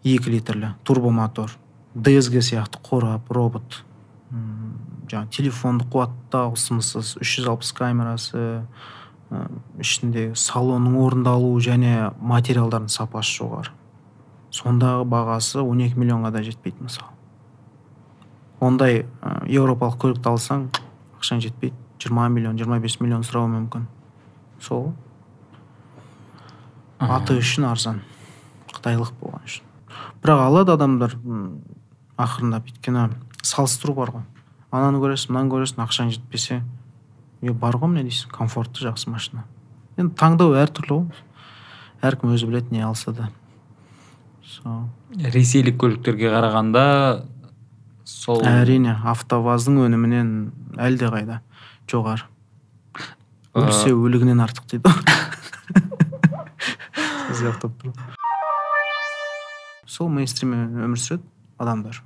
[0.03, 1.53] екі литрлі турбомотор
[1.93, 3.81] дсг сияқты қорап робот
[4.31, 8.43] жаңағы телефонды қуаттау сымсыз 360 камерасы
[9.31, 9.45] ы,
[9.79, 13.73] ішінде салонның орындалуы және материалдардың сапасы жоғары.
[14.51, 17.09] Сондағы бағасы 12 миллионға да жетпейді мысалы.
[18.61, 20.67] Ондай ы, еуропалық көлікті алсаң
[21.17, 21.77] ақшаң жетпейді.
[22.01, 23.85] 20 миллион 25 миллион сұрауы мүмкін.
[24.61, 24.91] Сол.
[26.99, 28.01] Аты үшін арзан.
[28.73, 29.67] Қытайлық болған үшін.
[30.21, 31.15] Бірақ алады адамдар
[32.17, 32.69] ақырындап.
[32.69, 33.07] Өйткені
[33.45, 34.25] салыстыру бар ғой.
[34.71, 36.61] Ананы көресің мынаны көресің ақшаң жетпесе
[37.41, 39.45] е бар ғой міне дейсің комфортты жақсы машина.
[39.97, 41.21] Енді таңдау әртүрлі ғой.
[42.05, 43.29] Әркім өзі біледі не алса да.
[44.45, 44.89] Сол
[45.33, 46.83] ресейлік көліктерге қарағанда
[48.05, 50.29] сол әрине автоваздың өнімінен
[50.81, 51.41] әлдеқайда
[51.91, 52.27] жоғары.
[53.57, 54.93] Өлсе өлігінен артық дейді
[57.41, 57.51] сол
[57.83, 57.93] ғой.
[59.87, 61.25] сол мейнстриммен өмір сүреді
[61.59, 62.01] адамдар.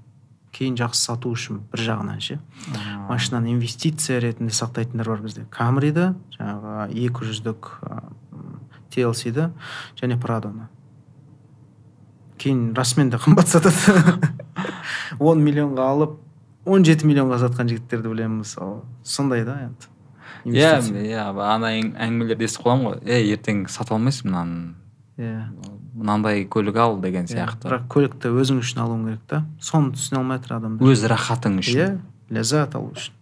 [0.55, 2.37] Кейін жақсы сату үшін бір жағынан ше.
[3.09, 5.43] Машинаны инвестиция ретінде сақтайтындар бар бізде.
[5.51, 7.71] Камриді жаңағы екі жүздік
[8.95, 9.49] тлсді
[9.99, 10.69] және прадоны
[12.39, 13.75] кейін расымен де қымбат сатады.
[15.19, 16.15] 10 миллионға алып
[16.67, 18.81] 17 миллионға сатқан жігіттерді білемін мысалы.
[19.03, 19.91] Сондай да енді
[20.45, 20.73] иә
[21.09, 22.99] иә ана әң- әңгімелерді естіп қаламын ғой.
[23.09, 24.75] Ей ертең сата алмайсың мынаны.
[25.17, 25.47] Иә.
[25.95, 27.69] Мынандай көлік ал деген Иә, сияқты.
[27.69, 29.43] бірақ көлікті өзің үшін алуың керек та.
[29.63, 31.79] Соны түсіне алмай жатыр адамдар өз рахатың үшін.
[31.79, 33.13] Иә ләззат алу үшін.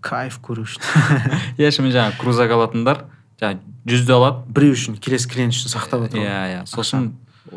[0.00, 0.80] Кайф көру үшін.
[1.60, 3.02] Иә шынымен жаңағы крузак алатындар
[3.40, 4.40] жаңағы жүзді алады.
[4.56, 6.62] Біреу үшін келесі клиент үшін сақтап отыр иә иә.
[6.70, 7.10] Сосын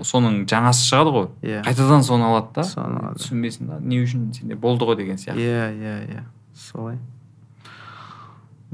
[0.03, 1.27] соның жаңасы шығады ғой.
[1.43, 1.61] Иә.
[1.63, 2.63] қайтадан соны алады да.
[2.67, 3.19] Соны алады.
[3.23, 5.39] түсінбейсің да не үшін сенде болды ғой деген сияқты.
[5.39, 6.23] Иә иә иә.
[6.55, 6.97] Солай.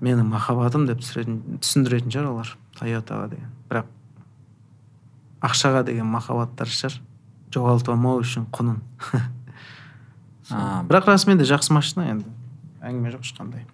[0.02, 3.50] Менің махаббатым деп түсіретін түсіндіретін шығар олар тойотаға деген.
[3.70, 3.90] Бірақ
[5.46, 7.00] ақшаға деген махаббаттары шығар.
[7.54, 8.80] Жоғалтып алмау үшін құнын.
[10.90, 12.32] Бірақ расымен де жақсы машина енді.
[12.82, 13.66] Әңгіме жоқ ешқандай.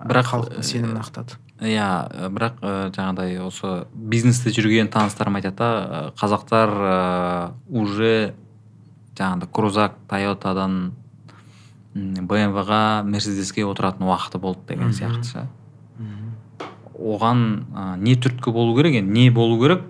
[0.00, 1.36] Бірақ, халықтың э, сенімін ақтады.
[1.60, 6.72] иә э, бірақ ә, жаңағыдай осы бизнесте жүрген таныстарым айтады да э, қазақтар
[7.68, 8.32] уже
[9.18, 10.94] жаңағыдай крузак тойотадан
[11.92, 15.46] бмвға мерседеске отыратын уақыты болды деген сияқты ше
[17.00, 17.42] оған
[17.72, 19.82] ә, не түрткі болу керек енді не болу керек.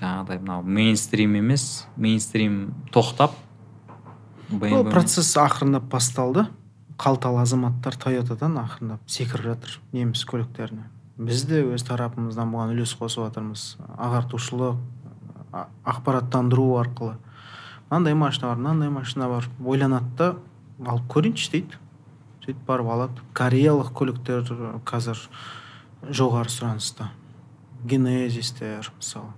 [0.00, 3.34] Жаңағыдай мынау мейнстрим емес мейнстрим тоқтап.
[4.50, 6.46] BMW процесс ақырындап басталды.
[7.00, 10.88] Қалталы азаматтар тойотадан ақырындап секіріп жатыр неміс көліктеріне.
[11.16, 13.76] Біз де өз тарапымыздан бұған үлес қосып жатырмыз.
[13.96, 14.76] Ағартушылық
[15.84, 17.16] ақпараттандыру арқылы.
[17.90, 20.28] Мынандай машина бар мынандай машина бар ойланады да
[20.86, 21.80] алып көрейінші дейді.
[22.44, 23.24] Сөйтіп барып алады.
[23.36, 24.48] Кореялық көліктер
[24.88, 25.20] қазір
[26.10, 27.10] жоғары сұраныста.
[27.84, 29.32] Генезистер мысалы.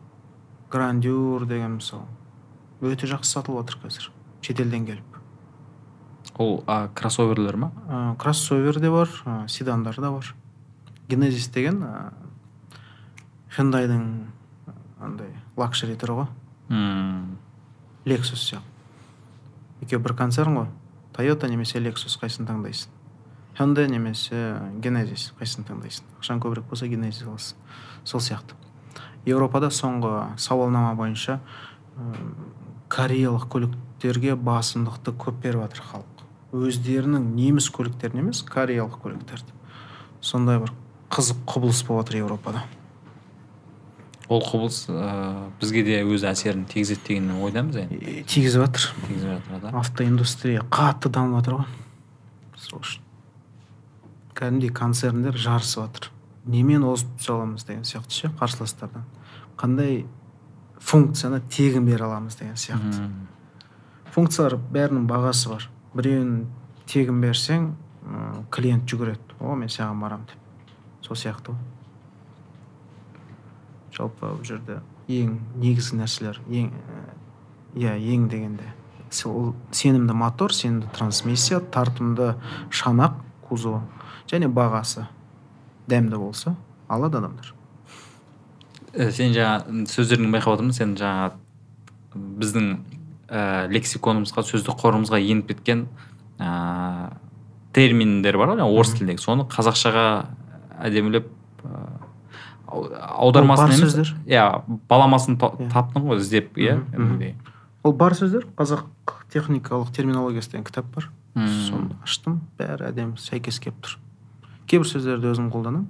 [0.70, 2.06] Грандюр деген мысалы.
[2.80, 4.10] Өте жақсы сатылып жатыр қазір.
[4.44, 5.18] Шетелден келіп.
[6.36, 7.70] Ол а, кроссоверлер ма?
[7.86, 10.34] Ә, кроссовер де бар ә, седандар да бар.
[11.08, 12.12] Генезис деген ә,
[13.54, 14.26] хендайдың
[15.00, 16.28] андай лакшери түрі ғой.
[16.70, 17.38] М,
[18.04, 19.84] лексус сияқты.
[19.84, 20.68] Екеуі бір концерн ғой.
[21.14, 22.90] Тойота немесе лексус қайсысын таңдайсың?
[23.58, 26.06] Хендай немесе генезис қайсысын таңдайсың?
[26.18, 27.58] Ақшаң көбірек болса генезис аласың.
[28.04, 28.56] Сол сияқты.
[29.26, 32.12] Еуропада соңғы сауалнама бойынша ы,
[32.92, 36.24] кореялық көліктерге басымдықты көп беріп жатыр халық.
[36.54, 39.54] Өздерінің неміс көліктерін емес кореялық көліктерді.
[40.20, 40.74] Сондай бір
[41.14, 42.64] қызық құбылыс болып жатыр еуропада
[44.28, 48.24] ол құбылыс ә, бізге де өз әсерін тигізеді деген ойдамыз енді?
[48.24, 48.88] Тигізіп жатыр.
[49.06, 49.72] Тигізіп жатыр да.
[49.80, 51.72] Автоиндустрия қатты дамып жатыр ғой.
[52.56, 53.03] Сол үшін
[54.34, 56.10] кәдімгідей концерндер жарысып жатыр.
[56.44, 59.04] Немен озып түсе аламыз деген сияқты ше қарсыластардан.
[59.56, 60.04] Қандай
[60.80, 63.08] функцияны тегін бере аламыз деген сияқты.
[64.12, 65.68] Функциялар бәрінің бағасы бар.
[65.94, 66.46] Біреуін
[66.90, 67.70] тегін берсең
[68.04, 69.38] м, клиент жүгіреді.
[69.40, 70.36] О мен саған барамын деп.
[71.06, 71.62] Сол сияқты ғой.
[73.94, 78.66] Жалпы бұл жерде ең негізгі нәрселер ең і, иә ең дегенде.
[79.10, 82.34] Сол сенімді мотор сенімді трансмиссия тартымды
[82.70, 83.82] шанақ кузовы
[84.30, 85.06] және бағасы
[85.88, 86.54] дәмді болса
[86.88, 87.52] алады адамдар.
[88.94, 91.32] Ә, сен жаңа сөздеріңнен байқап отырмын сен жаңа
[92.14, 92.68] біздің
[93.28, 95.86] ә, лексиконымызға сөздік қорымызға еніп кеткен
[96.38, 97.12] ә,
[97.74, 99.18] терминдер бар ғой орыс тіліндегі.
[99.24, 100.04] Соны қазақшаға
[100.86, 101.26] әдемілеп
[101.64, 101.82] ә,
[102.68, 102.86] ау-
[103.26, 104.14] аудармасын сөздер.
[104.26, 105.70] иә баламасын та- Иә.
[105.72, 106.78] таптың ғой іздеп иә
[107.84, 108.46] ол бар сөздер?
[108.56, 108.84] Қазақ
[109.34, 111.10] техникалық терминологиясы деген кітап бар.
[111.34, 113.96] Соны аштым бәрі әдемі сәйкес келіп тұр.
[114.66, 115.86] Кейбір сөздерді өзім қолданамын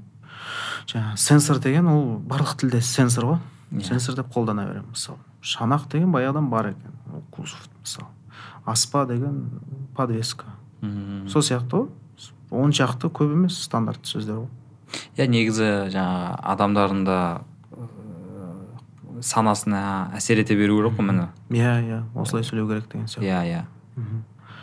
[0.91, 3.39] жаңағы сенсор деген ол барлық тілде сенсор ғой.
[3.73, 3.85] Иә.
[3.89, 4.91] сенсор деп қолдана беремін.
[4.93, 6.93] Мысалы шанақ деген баяғыдан бар екен.
[7.13, 8.09] Ол кузов мысалы.
[8.65, 9.61] Аспа деген
[9.97, 10.47] подвеска.
[10.81, 11.29] Мм.
[11.29, 11.89] сол сияқты ғой.
[12.51, 14.49] Он шақты көп емес стандартты сөздер ғой.
[15.17, 17.19] Иә негізі жаңағы адамдардың да
[19.21, 21.29] санасына әсер ете беру керек қой міне.
[21.51, 22.03] Иә иә.
[22.15, 23.25] Осылай сөйлеу керек деген сияқты.
[23.25, 23.65] Иә иә.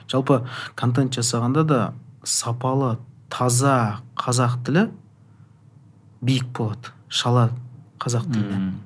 [0.08, 0.46] Жалпы
[0.76, 1.94] контент жасағанда да
[2.24, 2.98] сапалы
[3.32, 4.88] таза қазақ тілі
[6.22, 7.50] биік болады шала
[8.02, 8.58] қазақ тіліне.
[8.58, 8.80] Мм.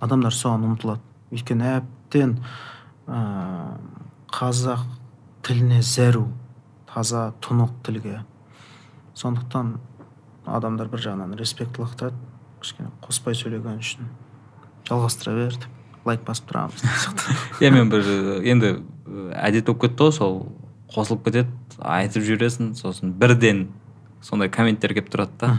[0.00, 1.02] адамдар соған ұмтылады.
[1.32, 2.36] Өйткені әбден
[3.08, 3.20] ә,
[4.32, 4.84] қазақ
[5.46, 6.26] тіліне зәру
[6.92, 8.20] таза тұнық тілге.
[9.16, 9.76] Сондықтан
[10.46, 12.18] адамдар бір жағынан респект лақтырады.
[12.60, 14.10] Кішкене қоспай сөйлеген үшін
[14.88, 16.84] жалғастыра бер деп лайк басып тұрамыз.
[17.62, 18.06] Иә мен бір
[18.46, 18.76] енді
[19.34, 20.38] әдет болып кетті ғой сол
[20.92, 23.66] қосылып кетеді айтып жібересің сосын бірден
[24.26, 25.52] сондай комменттер келіп тұрады да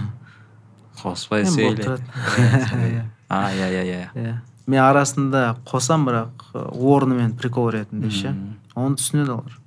[1.00, 1.84] қоспай сөйле.
[1.84, 2.04] тұрады.
[2.92, 3.04] Иә.
[3.30, 4.06] а иә иә иә.
[4.16, 4.36] Иә.
[4.68, 8.34] Мен арасында қосам бірақ орнымен прикол ретінде ше
[8.76, 9.60] оны түсінеді олар.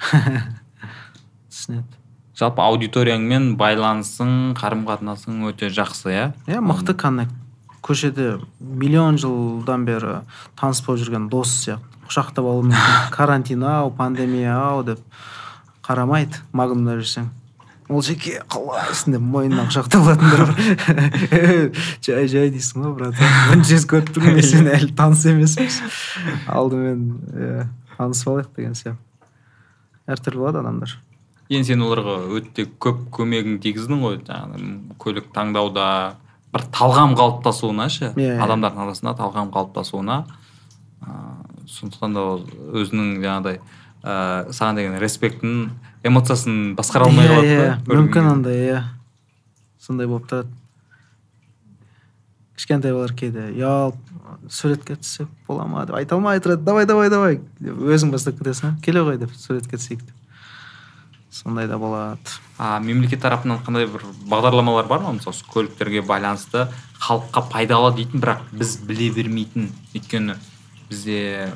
[1.50, 1.98] Түсінеді.
[2.40, 6.26] Жалпы аудиторияңмен байланысың қарым қатынасың өте жақсы иә?
[6.48, 7.34] Иә мықты коннект.
[7.84, 10.20] Көшеде миллион жылдан бері
[10.56, 11.84] таныс болып жүрген дос сияқты.
[12.08, 13.10] Құшақтап алуы мүмкін.
[13.16, 15.02] Карантин ау пандемия ау деп
[15.84, 17.28] қарамайды магнумда жүрсең.
[17.90, 20.54] Ол жеке қалайсың деп мойнынан құшақтап алатындар бар.
[22.06, 23.20] Жай жай дейсің ғой брат.
[23.50, 25.80] Бірінші рет көріп тұрмын мен сені әлі таныс емеспіз
[26.46, 27.66] алдымен иә
[27.96, 29.00] танысып алайық деген сияқты.
[30.10, 30.96] Әртүрлі болады адамдар.
[31.50, 34.20] Енді сен оларға өте көп көмегін тигіздің ғой.
[34.26, 35.86] Жаңағы көлік таңдауда
[36.54, 38.12] бір талғам қалыптасуына ше?
[38.14, 38.40] Иә, иә.
[38.44, 40.22] адамдардың арасында талғам қалыптасуына.
[41.02, 42.24] Ыыы сондықтан да
[42.80, 45.70] өзінің жаңағыдай ыыы саған деген респектін
[46.04, 48.80] эмоциясын басқара алмай Иә, қалады иә, да көргің мүмкін андай иә.
[49.80, 50.48] Сондай болып тұрады.
[52.56, 53.96] Кішкентай балалар кейде ұялып
[54.48, 55.84] суретке түссек бола ма?
[55.86, 56.64] деп айта алмай тұрады.
[56.64, 57.40] Давай давай давай!
[57.60, 59.18] деп өзің бастап кетесің «А, келе ғой!
[59.18, 60.16] деп суретке түсейік деп.
[61.30, 62.18] Сондай да болады.
[62.58, 65.12] А мемлекет тарапынан қандай бір бағдарламалар бар ма?
[65.16, 66.66] Мысалы көліктерге байланысты
[67.00, 69.70] халыққа пайдалы дейтін бірақ біз біле бермейтін.
[69.94, 70.36] Өйткені
[70.90, 71.52] бізде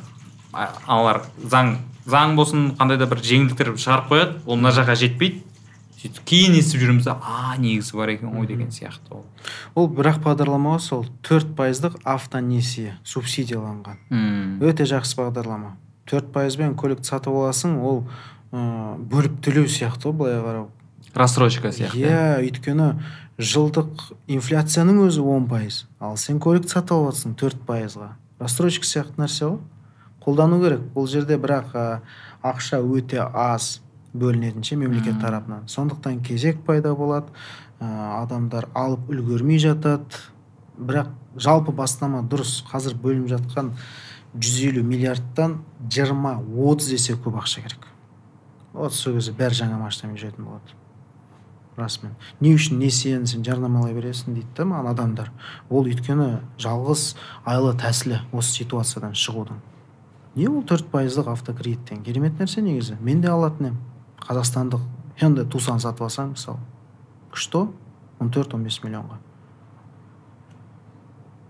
[0.52, 5.42] аналар заң заң болсын қандай да бір жеңілдіктер шығарып қояды ол мына жаққа жетпейді.
[6.04, 9.24] Сөйтіп кейін естіп жүреміз да а негізі бар екен ғой деген сияқты ол.
[9.74, 13.96] Ол бірақ бағдарлама ғой сол төрт пайыздық автонесие субсидияланған.
[14.60, 15.78] Өте жақсы бағдарлама.
[16.04, 18.02] Төрт пайызбен көлікті сатып аласың ол
[18.52, 20.68] ыыы бөліп төлеу сияқты ғой былай қарау.
[21.14, 22.04] Рассрочка сияқты.
[22.04, 22.98] Иә өйткені
[23.38, 25.86] жылдық инфляцияның өзі он пайыз.
[26.04, 28.12] Ал сен көлікті сатып алып жатрсың төрт пайызға.
[28.42, 29.58] Рассрочка сияқты нәрсе ғой.
[30.24, 30.84] Қолдану керек.
[30.94, 31.84] Бұл жерде бірақ ә,
[32.42, 33.80] ақша өте аз
[34.14, 35.68] бөлінетін ше мемлекет тарапынан.
[35.68, 37.32] Сондықтан кезек пайда болады.
[37.80, 40.22] Ә, адамдар алып үлгермей жатады.
[40.78, 42.62] Бірақ жалпы бастама дұрыс.
[42.70, 43.74] Қазір бөлініп жатқан
[44.34, 47.90] 150 миллиардтан 20-30 есе көп ақша керек.
[48.72, 50.74] Вот сол кезде бәрі жаңа машинамен жүретін болады.
[51.78, 52.14] Расымен.
[52.40, 55.30] Не үшін несиені сен жарнамалай бересің дейді да маған адамдар.
[55.70, 57.14] Ол өйткені жалғыз
[57.50, 59.62] айлы тәсілі осы ситуациядан шығудың.
[60.34, 62.02] Не ол төрт пайыздық автокредиттен.
[62.02, 62.98] Керемет нәрсе негізі.
[63.00, 63.80] Мен де алатын едім.
[64.24, 64.82] Қазақстандық
[65.20, 66.58] Hyundai тусан сатып алсаң мысалы
[67.34, 67.68] күшті
[68.22, 69.20] он төрт он бес миллионға.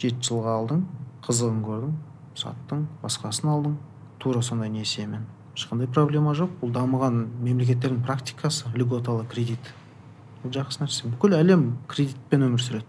[0.00, 0.82] Жеті жылға алдың
[1.24, 1.94] қызығын көрдің
[2.40, 3.78] саттың басқасын алдың.
[4.20, 5.24] Тура сондай несиемен
[5.56, 6.58] ешқандай проблема жоқ.
[6.60, 9.72] Бұл дамыған мемлекеттердің практикасы льготалы кредит.
[10.42, 11.08] Бұл жақсы нәрсе.
[11.08, 12.88] Бүкіл әлем кредитпен өмір сүреді.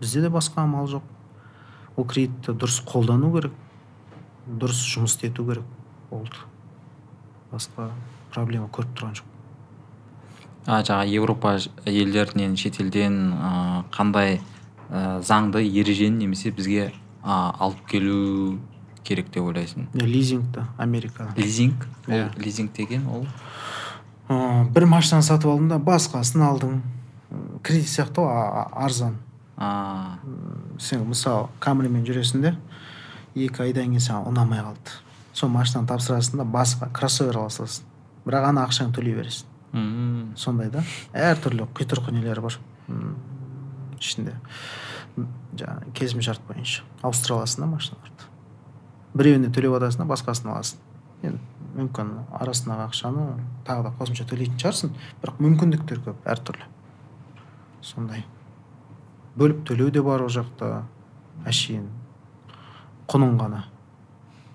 [0.00, 1.04] Бізде де басқа амал жоқ.
[1.96, 3.52] Ол кредитті дұрыс қолдану керек.
[4.46, 5.64] Дұрыс жұмыс істету керек.
[6.10, 6.36] Болды.
[7.52, 7.90] Басқа
[8.34, 9.26] проблема көріп тұрған жоқ.
[10.66, 11.54] А жаңағы еуропа
[11.88, 13.52] елдерінен шетелден ә,
[13.94, 14.40] қандай
[14.90, 16.92] ә, заңды ережені немесе бізге
[17.24, 18.58] ә, алып келу
[19.04, 19.88] керек деп ойлайсың?
[19.94, 21.86] Лизингті америкада лизинг?
[22.06, 22.28] Ол Иә.
[22.38, 23.26] лизинг деген ол?
[24.28, 26.82] Ә, бір машинаны сатып алдың да басқасын алдың
[27.62, 29.16] кредит сияқты ғой арзан.
[29.56, 30.18] А,
[30.78, 32.54] сен мысалы камримен жүресің де
[33.34, 34.96] екі айдан кейін саған ұнамай қалды.
[35.32, 37.86] Сол машинаны тапсырасың да басқа кроссовер ала саласың.
[38.26, 39.46] Бірақ ана ақшаңды төлей бересің.
[39.72, 40.82] М, сондай да.
[41.14, 42.58] Әртүрлі құйтырқы нелер бар.
[44.00, 44.34] Ішінде.
[45.56, 46.82] Жаңағы келісімшарт бойынша.
[47.02, 48.10] Ауыстыра аласың да машиналарды
[49.14, 50.82] біреуіне төлеп жатасың да басқасын аласың.
[51.26, 51.40] Енді
[51.76, 53.24] мүмкін арасындағы ақшаны
[53.66, 54.92] тағы да қосымша төлейтін шығарсың.
[55.22, 56.66] Бірақ мүмкіндіктер көп әртүрлі.
[57.82, 58.24] Сондай.
[59.38, 60.84] Бөліп төлеу де бар ол жақта.
[61.46, 61.88] Әшейін.
[63.10, 63.64] Құнын ғана.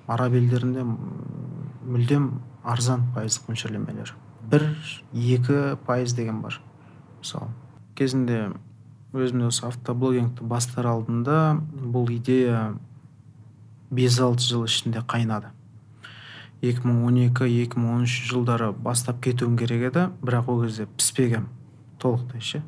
[0.07, 2.29] Араб елдерінде мүлдем
[2.63, 4.13] арзан пайыздық мөлшерлемелер.
[4.49, 4.69] Бір
[5.13, 6.59] екі пайыз деген бар.
[7.19, 7.51] Мысалы
[7.95, 8.51] кезінде
[9.15, 12.75] өзім осы автоблогингті бастар алдында бұл идея
[13.91, 15.51] бес алты жыл ішінде қайнады.
[16.61, 21.47] 2012-2013 жылдары бастап кетуім керек еді бірақ ол кезде піспегем
[22.01, 22.63] толықтай ше.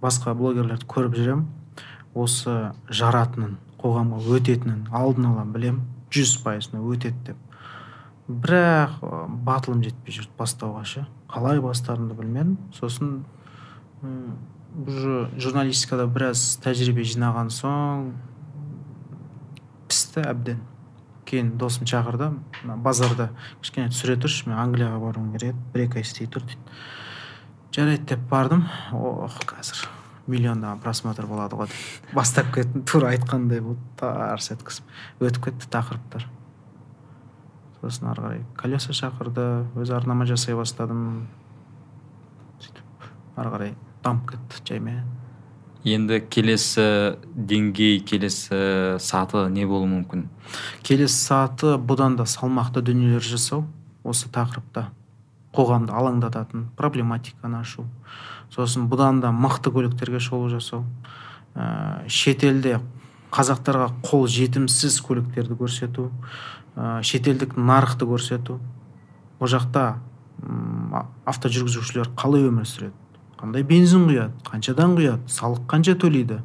[0.00, 1.46] Басқа блогерлерді көріп жүрем
[2.14, 3.56] осы жаратынын.
[3.82, 5.82] Қоғамға өтетінін алдын ала білем
[6.14, 7.42] жүз пайызына өтеді деп.
[8.26, 8.98] Бірақ
[9.46, 11.06] батылым жетпей жүрді бастауға ше.
[11.30, 12.56] Қалай бастарымды білмедім.
[12.74, 13.20] Сосын
[14.86, 18.08] уже журналистикада біраз тәжірибе жинаған соң
[19.88, 20.64] пісті әбден.
[21.26, 22.32] Кейін досым шақырды.
[22.84, 23.30] Базарда
[23.62, 26.80] кішкене түсіре тұршы мен англияға баруым керек бір екі ай істей тұр дейді.
[27.76, 28.66] Жарайды деп бардым.
[28.94, 29.86] Ох қазір.
[30.30, 32.14] Миллиондаған просмотр болады ғой деп.
[32.14, 36.26] Бастап кеттім тура айтқандай болды тарс еткізіп өтіп кетті тақырыптар.
[37.80, 41.28] Сосын ары қарай колеса шақырды өзі арнама жасай бастадым.
[42.62, 43.06] Сөйтіп
[43.36, 45.06] ары қарай дамып кетті жаймен
[45.86, 50.26] енді келесі деңгей келесі саты не болуы мүмкін?
[50.82, 53.62] Келесі саты бұдан да салмақты дүниелер жасау
[54.02, 54.88] осы тақырыпта
[55.54, 57.86] қоғамды алаңдататын проблематиканы ашу.
[58.54, 60.84] Сосын бұдан да мықты көліктерге шолу жасау.
[61.54, 62.80] Ә, шетелде
[63.34, 66.10] қазақтарға қол жетімсіз көліктерді көрсету
[66.76, 68.60] ә, шетелдік нарықты көрсету.
[69.40, 69.96] Ол жақта
[71.26, 72.94] автожүргізушілер қалай өмір сүреді?
[73.40, 74.36] Қандай бензин құяды?
[74.46, 75.24] Қаншадан құяды?
[75.32, 76.42] Салық қанша төлейді?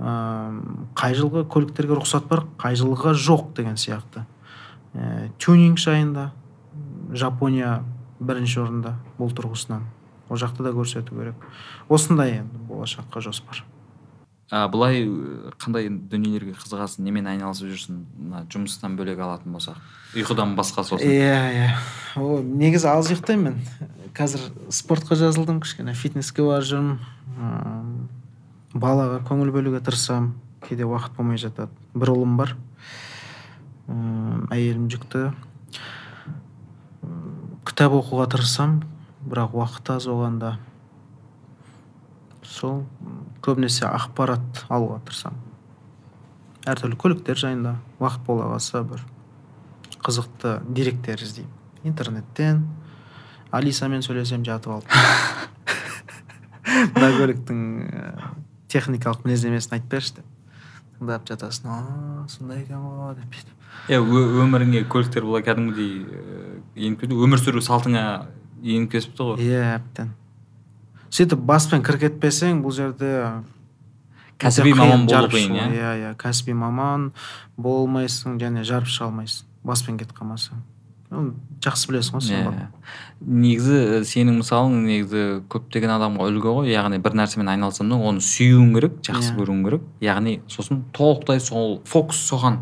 [0.00, 2.44] Ыыы қай жылғы көліктерге рұқсат бар?
[2.58, 4.26] Қай жылғыға жоқ деген сияқты.
[4.94, 6.30] Ә, тюнинг жайында
[7.14, 7.80] жапония
[8.20, 9.86] бірінші орында бұл тұрғысынан.
[10.30, 11.36] Ол жақты да көрсету керек.
[11.88, 13.64] Осындай енді болашаққа жоспар.
[14.50, 17.04] А, былай ә, қандай дүниелерге қызығасың?
[17.06, 18.00] Немен айналысып жүрсің?
[18.18, 19.78] Мына жұмыстан бөлек алатын болсақ
[20.18, 21.06] ұйқыдан басқа сосын.
[21.06, 21.68] Иә иә.
[22.18, 23.90] О негізі аз ұйықтаймын мен.
[24.16, 24.42] Қазір
[24.74, 26.96] спортқа жазылдым кішкене фитнеске барып жүрмін.
[27.36, 28.08] Ыыы,
[28.74, 30.32] балаға көңіл бөлуге тырысамын.
[30.66, 31.70] Кейде уақыт болмай жатады.
[31.94, 32.56] Бір ұлым бар.
[33.86, 35.28] Ыыы, әйелім жүкті.
[37.70, 38.82] Кітап оқуға тырысамын.
[39.26, 40.58] Бірақ уақыт аз оған да.
[42.42, 42.84] Сол
[43.44, 45.40] көбінесе ақпарат алуға тырысамын.
[46.70, 49.00] Әртүрлі көліктер жайында уақыт бола қалса бір
[50.00, 51.52] қызықты деректер іздеймін.
[51.84, 52.56] Интернеттен
[53.52, 54.88] алисамен сөйлесемін жатып алып.
[56.94, 57.58] Мына көліктің
[57.90, 57.92] ә,
[58.70, 60.28] техникалық мінездемесін айтып берші деп.
[60.98, 61.74] Тыңдап жатасың а
[62.28, 63.56] сондай екен ғой деп бүйтіп.
[63.90, 63.98] Иә
[64.44, 65.92] өміріңе көліктер былай кәдімгідей
[66.76, 68.04] еніп кетті өмір сүру салтыңа
[68.62, 69.36] еніп кетіпті ғой.
[69.44, 70.10] Иә әбден.
[71.10, 73.12] Сөйтіп баспен кір кетпесең бұл жерде
[74.40, 75.68] кәсіби маман болу қиын иә?
[75.74, 77.10] Иә иә кәсіби маман
[77.58, 79.46] болмайсың және жарып шыға алмайсың.
[79.64, 80.62] Баспен кетіп қалмасаң.
[81.10, 82.66] Жақсы білесің ғой сен Иә.
[83.20, 86.68] негізі ә, сенің мысалың негізі көптеген адамға үлгі ғой.
[86.70, 89.36] Яғни бір нәрсемен айналыссам да оны сүюің керек жақсы Иә.
[89.40, 89.82] көруің керек.
[90.00, 92.60] Яғни сосын толықтай сол фокус соған.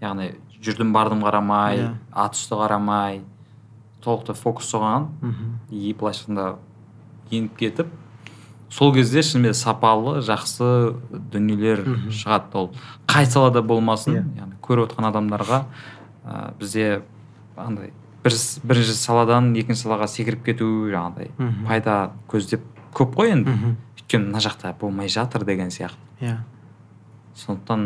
[0.00, 0.30] Яғни
[0.62, 1.90] жүрдім бардым қарамай Иә.
[2.14, 3.20] ат үсті қарамай
[4.06, 5.10] толықтай фокус соған.
[5.20, 5.58] Мхм.
[5.70, 6.46] И былайша айтқанда
[7.30, 7.92] еніп кетіп
[8.70, 10.96] сол кезде шынымен сапалы жақсы
[11.32, 12.72] дүниелер шығады ол.
[13.06, 14.24] Қай салада болмасын Иә.
[14.40, 15.64] яғни көріп отқан адамдарға
[16.26, 17.02] ә, бізде
[17.56, 17.92] андай
[18.24, 18.34] бір,
[18.64, 21.30] бірінші саладан екінші салаға секіріп кету жаңағыдай
[21.66, 23.50] пайда көздеп көп қой енді.
[23.54, 23.76] Мхм.
[23.96, 25.98] Өйткені мына жақта болмай жатыр деген сияқты.
[26.20, 26.38] Иә.
[27.36, 27.82] Сондықтан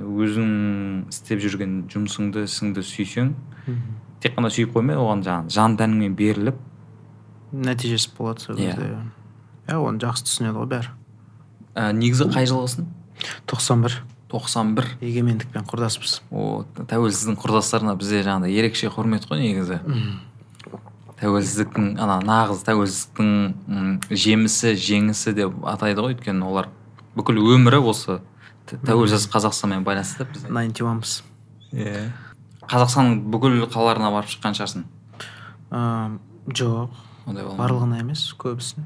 [0.00, 3.34] өзің істеп жүрген жұмысыңды ісіңді сүйсең
[3.66, 3.82] мхм.
[4.24, 6.56] Тек қана сүйіп қоймай оған жаңағы жан тәніңмен беріліп
[7.54, 8.90] нәтижесі болады сол кезде.
[9.68, 9.78] Иә.
[9.78, 10.92] Оны жақсы түсінеді ғой бәрі.
[11.74, 12.88] Ә, негізі қай жылғысың
[13.50, 14.00] 91
[14.32, 14.88] тоқсан бір.
[15.00, 16.20] егемендікпен құрдаспыз.
[16.30, 19.80] О тәуелсіздің құрдастарына бізде жаңағыдай ерекше құрмет қой негізі.
[21.20, 26.68] Тәуелсіздіктің ана нағыз тәуелсіздіктің жемісі жеңісі деп атайды ғой өйткені олар.
[27.14, 28.18] Бүкіл өмірі осы.
[28.66, 30.50] Тәуелсіз қазақстанмен байланысты да бізде.
[30.50, 31.22] Найнти уанбыз
[31.72, 32.10] иә.
[32.70, 34.84] Қазақстанның бүкіл қалаларына барып шыққан шығарсың
[36.54, 37.00] жоқ.
[37.24, 38.84] Ондай барлығына емес көбісіне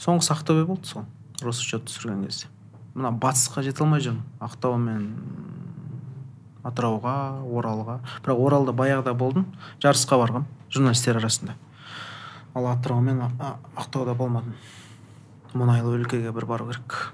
[0.00, 1.04] соңғысы ақтөбе болды сол
[1.44, 2.48] россчет түсірген кезде.
[2.94, 4.24] Мына батысқа жете алмай жүрмін.
[4.40, 5.06] Ақтау мен
[6.64, 7.14] атырауға
[7.44, 7.98] оралға.
[8.24, 9.46] Бірақ оралда баяғыда болдым
[9.82, 11.56] жарысқа барғам журналистер арасында.
[12.54, 13.22] Ал атырау мен
[13.76, 14.56] ақтауда болмадым.
[15.54, 17.12] Мұнайлы өлкеге бір бару керек.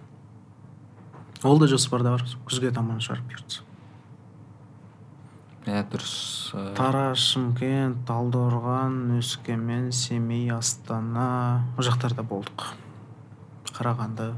[1.42, 3.65] Ол да жоспарда бар күзге таман шығар бұйыртса
[5.66, 12.68] иә дұрыс Э, тараз шымкент талдықорған өскемен семей астана ол жақтарда болдық.
[13.76, 14.30] Қарағанды.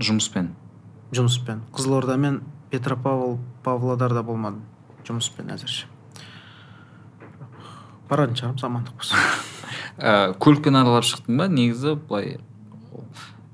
[0.00, 0.52] Жұмыспен.
[1.12, 1.64] Жұмыспен.
[1.74, 4.62] Қызылорда мен петропавл павлодарда болмадым.
[5.04, 5.90] Жұмыспен әзірше.
[8.08, 9.18] Баратын шығармыз амандық болса
[9.98, 11.46] ә, көлікпен аралап шықтың ба?
[11.50, 12.38] Негізі былай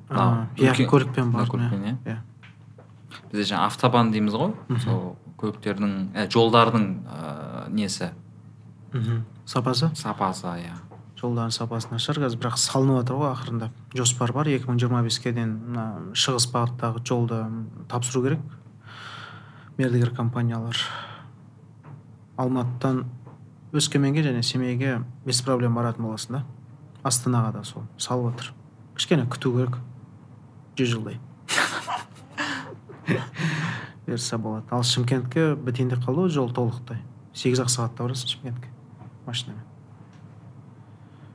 [0.08, 1.96] иә көлікпен бардым көлікпен, иә.
[2.06, 3.20] иә?
[3.32, 4.54] бізде жаңа автобан дейміз ғой.
[4.84, 8.10] Сол көліктердің ә, жолдардың ә, несі?
[8.92, 9.24] Мхм.
[9.44, 9.90] сапасы?
[9.94, 10.76] Сапасы иә.
[11.16, 13.72] Жолдардың сапасы нашар қазір бірақ салынып жатыр ғой ақырындап.
[13.96, 17.40] Жоспар бар 2025-ке дейін мына шығыс бағыттағы жолды
[17.88, 18.40] тапсыру керек.
[19.78, 20.76] Мердігер компаниялар
[22.36, 23.06] алматыдан
[23.72, 26.44] өскеменге және семейге без проблем баратын боласың да.
[27.02, 28.52] Астанаға да сол салып жатыр
[28.96, 29.76] кішкене күту керек.
[30.76, 31.20] Жүз жылдай.
[34.06, 34.66] берсе болады.
[34.70, 37.00] Ал шымкентке бітейін деп қалды ғой жол толықтай.
[37.34, 38.70] Сегіз ақ сағатта барасың шымкентке
[39.26, 39.62] машинамен.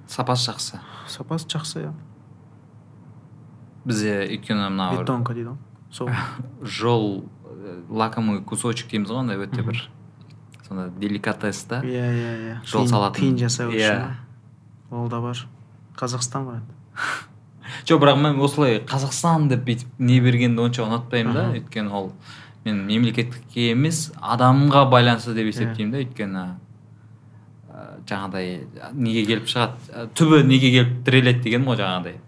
[0.07, 0.79] Сапасы жақсы?
[1.07, 1.93] Сапасы жақсы иә.
[3.85, 5.57] Бізде өйткені мына бетонка дейді ғой
[5.91, 6.09] сол.
[6.61, 9.81] Жол ә, лакомый кусочек дейміз ғой андай өте бір
[10.67, 11.81] сондай деликатес та.
[11.83, 12.59] Иә иә иә.
[12.65, 13.21] Жол салатын.
[13.21, 14.11] тиын жасау үшін Иә.
[14.91, 15.39] ол да бар.
[15.97, 16.77] Қазақстан ғой енді.
[17.87, 21.45] Жоқ бірақ мен осылай қазақстан деп бүйтіп не бергенді онша ұнатпаймын да.
[21.55, 22.11] Өйткені ол
[22.65, 26.43] мен мемлекеттікке емес адамға байланысты деп есептеймін да өйткені
[27.71, 32.19] ә, жаңағыдай неге келіп шығады түбі неге келіп тіреледі дегенім ғой жаңағыдай.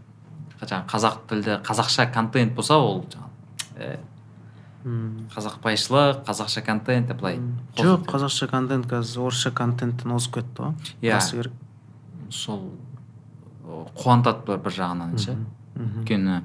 [0.63, 3.99] Жаңағы қазақ тілді қазақша контент болса ол жаңағы
[4.84, 7.38] қазақбайшылық қазақша контент деп былай
[7.77, 10.73] жоқ қазақша контент қазір орысша контенттен озып кетті ғой.
[11.01, 11.19] Иә.
[11.31, 11.53] Керек.
[12.29, 12.65] Сол
[13.95, 15.38] қуантады бір, жағынан ше.
[15.79, 16.41] Өйткені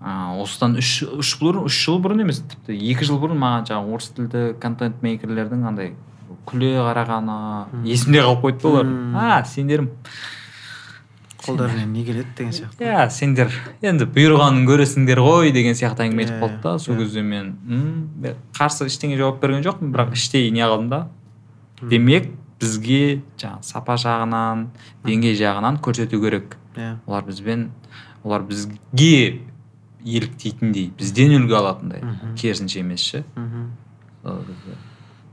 [0.00, 3.94] ыыы осыдан үш үш бұрын үш жыл бұрын емес тіпті екі жыл бұрын маған жаңағы
[3.96, 5.92] орыс тілді контент мейкерлердің андай
[6.48, 7.36] күле қарағаны
[7.84, 8.86] есімде қалып қойды да олар
[9.20, 9.84] а сендер
[11.40, 12.84] қолдарынан не келеді деген сияқты.
[12.84, 16.98] Иә сендер енді бұйырғанын көресіңдер ғой деген сияқты әңгіме айтып Иә, қалды да сол иә.
[17.00, 21.08] кезде мен м, қарсы ештеңе жауап берген жоқпын бірақ іштей не қылдым да.
[21.80, 22.28] Демек
[22.60, 24.66] бізге жаңағы сапа жағынан
[25.06, 26.58] деңгей жағынан көрсету керек.
[26.76, 26.98] Иә.
[27.06, 27.70] Олар бізбен
[28.22, 29.40] олар бізге
[30.04, 32.02] еліктейтіндей бізден үлгі алатындай.
[32.38, 33.24] Керісінше емес ше?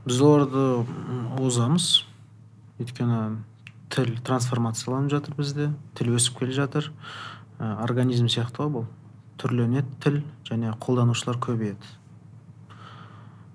[0.06, 0.64] Біз оларды
[1.40, 2.04] озамыз.
[2.78, 3.38] Өйткені
[3.92, 5.70] тіл трансформацияланып жатыр бізде.
[5.98, 6.90] Тіл өсіп келе жатыр.
[7.58, 8.86] Ә, организм сияқты ғой бұл.
[9.38, 11.94] Түрленеді тіл және қолданушылар көбейеді.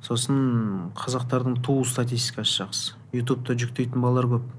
[0.03, 2.97] Сосын қазақтардың туу статистикасы жақсы.
[3.16, 4.51] Ютубта жүктейтін балалар көп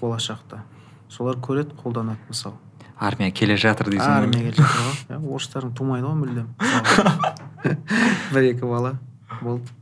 [0.00, 0.64] болашақта.
[1.08, 2.58] Солар көреді қолданады мысалы
[3.00, 4.22] армия келе жатыр дейсің ғой.
[4.22, 4.98] армия келе жатыр ғой.
[5.08, 6.48] Иә, орыстардың тумайды ғой мүлдем.
[8.34, 8.98] Бір екі бала
[9.40, 9.72] болды.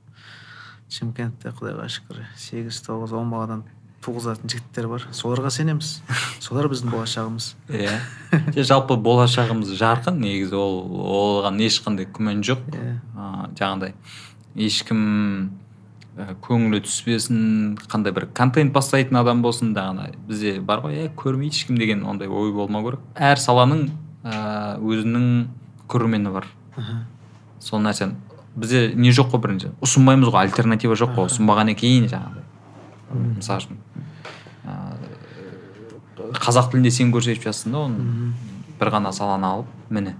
[0.88, 3.64] Шымкентте құдайға шүкір сегіз тоғыз он баладан
[4.04, 5.04] туғызатын жігіттер бар.
[5.12, 5.98] Соларға сенеміз.
[6.40, 7.50] Солар біздің болашағымыз.
[7.74, 7.98] Иә.
[8.70, 10.78] Жалпы болашағымыз жарқын негізі ол
[11.18, 12.62] оған ешқандай күмән жоқ.
[12.72, 12.94] Иә.
[13.18, 13.94] Ә, жаңағыдай
[14.68, 15.02] ешкім
[16.42, 17.40] көңілі түспесін
[17.90, 22.28] қандай бір контент бастайтын адам болсын жаңағыдай бізде бар ғой е көрмейді ешкім деген ондай
[22.28, 23.04] ой болмау керек.
[23.14, 23.88] Әр саланың
[24.24, 25.46] ә, өзінің
[25.88, 26.48] көрермені бар.
[27.62, 28.18] Сол нәрсені.
[28.58, 29.72] Бізде не жоқ қой бірінші?
[29.84, 31.30] Ұсынбаймыз ғой альтернатива жоқ қой.
[31.30, 32.44] Ұсынбағаннан кейін жаңағыдай.
[33.38, 33.78] Мысалы үшін
[34.66, 34.70] ә,
[36.42, 38.32] қазақ тілінде сен көрсетіп жатсың да оны.
[38.80, 40.16] Бір ғана саланы алып міне.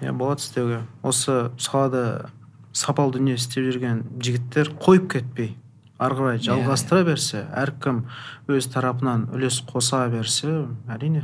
[0.00, 0.80] Иә болады істеуге.
[1.02, 2.30] Осы салада
[2.74, 5.54] сапалы дүние істеп жүрген жігіттер қойып кетпей.
[5.98, 8.02] Ары қарай Иә, жалғастыра берсе әркім
[8.50, 11.22] өз тарапынан үлес қоса берсе әрине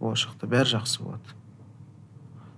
[0.00, 1.36] болашақта бәрі жақсы болады.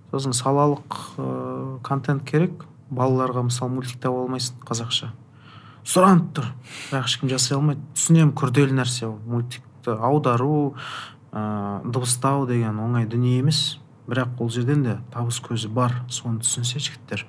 [0.09, 2.65] Сосын салалық ыыы, контент керек.
[2.89, 5.11] Балаларға мысалы мультик таба алмайсың қазақша.
[5.85, 6.47] Сұранып тұр.
[6.89, 7.85] Бірақ ешкім жасай алмайды.
[7.93, 9.19] Түсінемін күрделі нәрсе ол.
[9.29, 10.73] Мультикті аудару
[11.29, 13.77] ыыы дыбыстау деген оңай дүние емес.
[14.09, 16.01] Бірақ ол жерден де табыс көзі бар.
[16.09, 17.27] Соны түсінсе жігіттер.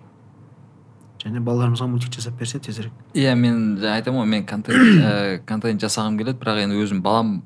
[1.20, 2.92] Және балаларымызға мультик жасап берсе тезірек.
[3.14, 7.42] Иә мен жаңа айтамын ғой мен контент ә, контент жасағым келеді бірақ енді өзім балам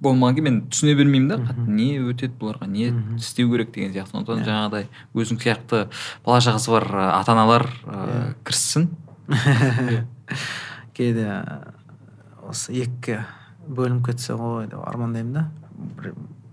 [0.00, 1.36] болмаған кейін мен түсіне бермеймін да.
[1.50, 2.86] Қатты не өтеді бұларға не
[3.18, 4.14] істеу керек деген сияқты.
[4.16, 4.46] Сондықтан Иә.
[4.48, 5.82] жаңағыдай өзің сияқты
[6.24, 8.34] бала шағасы бар ә, ата аналар ә, Иә.
[8.48, 8.88] кіріссін
[10.96, 11.72] кейде ә,
[12.48, 13.24] осы екіге
[13.68, 15.44] бөлініп кетсе ғой деп армандаймын да.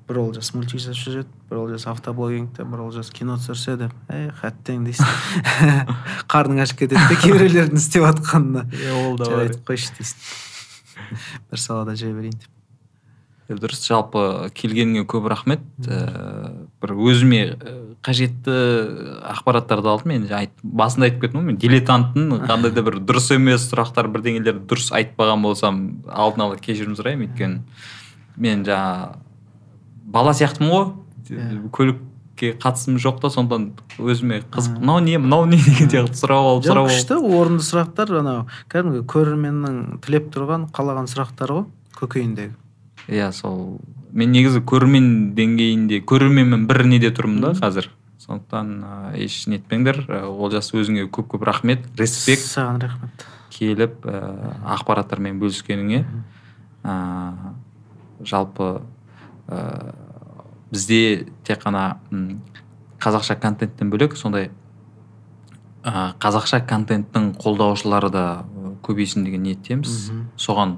[0.07, 4.85] Бір, олжас мультик жасап жүреді бір олжас автоблогингте бір олжас кино түсірсе деп ей хәттең
[4.88, 5.07] дейсің
[6.31, 10.45] қарның ашып кетеді да кейбіреулердің істеп жатқанына иә ол жарайды айтып қойшы дейсің.
[11.51, 12.53] Бір салада жүре берейін деп.
[13.47, 15.61] Дұрыс жалпы келгеніңе көп рахмет.
[15.88, 16.49] Ә,
[16.84, 17.39] бір өзіме
[18.03, 18.55] қажетті
[19.31, 20.11] ақпараттарды алдым.
[20.11, 24.67] Мен айт, басында айтып кеттім ғой мен дилетантпын қандай да бір дұрыс емес сұрақтар бірдеңелерді
[24.67, 25.79] дұрыс айтпаған болсам
[26.11, 27.31] алдын ала кешірім сұраймын.
[27.31, 29.15] Өйткені мен жаңа
[30.07, 30.88] бала сияқтымын ғой.
[31.27, 31.69] Иә.
[31.75, 34.77] көлікке қатысым жоқ та сондықтан өзіме қызық.
[34.77, 34.79] Мгм.
[34.79, 37.35] мынау не мынау не деген сияқты сұрап алып сұрап күшті алып.
[37.35, 41.65] орынды сұрақтар анау кәдімгі көрерменнің тілеп тұрған қалаған сұрақтары ғой
[41.99, 42.55] көкейіндегі.
[43.11, 43.79] Иә сол.
[44.11, 47.91] Мен негізі көрермен деңгейінде көрерменмін бір неде тұрмын да қазір.
[48.23, 50.05] Сондықтан ә, еш нетпеңдер.
[50.07, 52.47] Ә, олжас өзіңе көп көп рахмет респект.
[52.47, 53.25] Саған рахмет.
[53.51, 56.05] Келіп ә, ақпараттармен бөліскеніңе.
[56.84, 56.95] Ә,
[58.23, 58.81] жалпы
[59.48, 59.94] ә,
[60.72, 61.98] бізде тек қана
[62.99, 64.49] қазақша контенттен бөлек сондай
[65.84, 68.26] ә, қазақша контенттің қолдаушылары да
[68.84, 70.11] көбейсін деген ниеттеміз.
[70.40, 70.78] Соған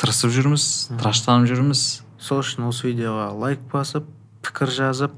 [0.00, 0.64] тырысып жүрміз
[0.96, 1.84] тыраштанып жүрміз.
[2.20, 4.08] Сол үшін осы видеоға лайк басып
[4.44, 5.14] пікір жазып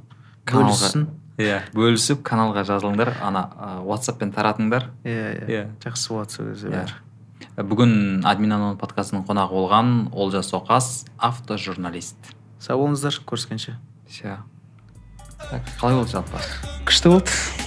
[0.50, 1.08] бөліссін.
[1.40, 3.46] Иә бөлісіп каналға жазылыңдар ана
[3.86, 4.90] ватсаппен таратыңдар.
[5.02, 5.48] Иә Иә.
[5.48, 5.64] иә.
[5.82, 7.00] Жақсы болады сол кезде бәрі
[7.56, 12.16] бүгін админ анон подкастының қонағы болған олжас оқас автожурналист.
[12.62, 13.74] Сау болыңыздар көріскенше
[14.06, 14.38] все
[15.80, 16.38] қалай болды жалпы?
[16.86, 17.61] Күшті болды.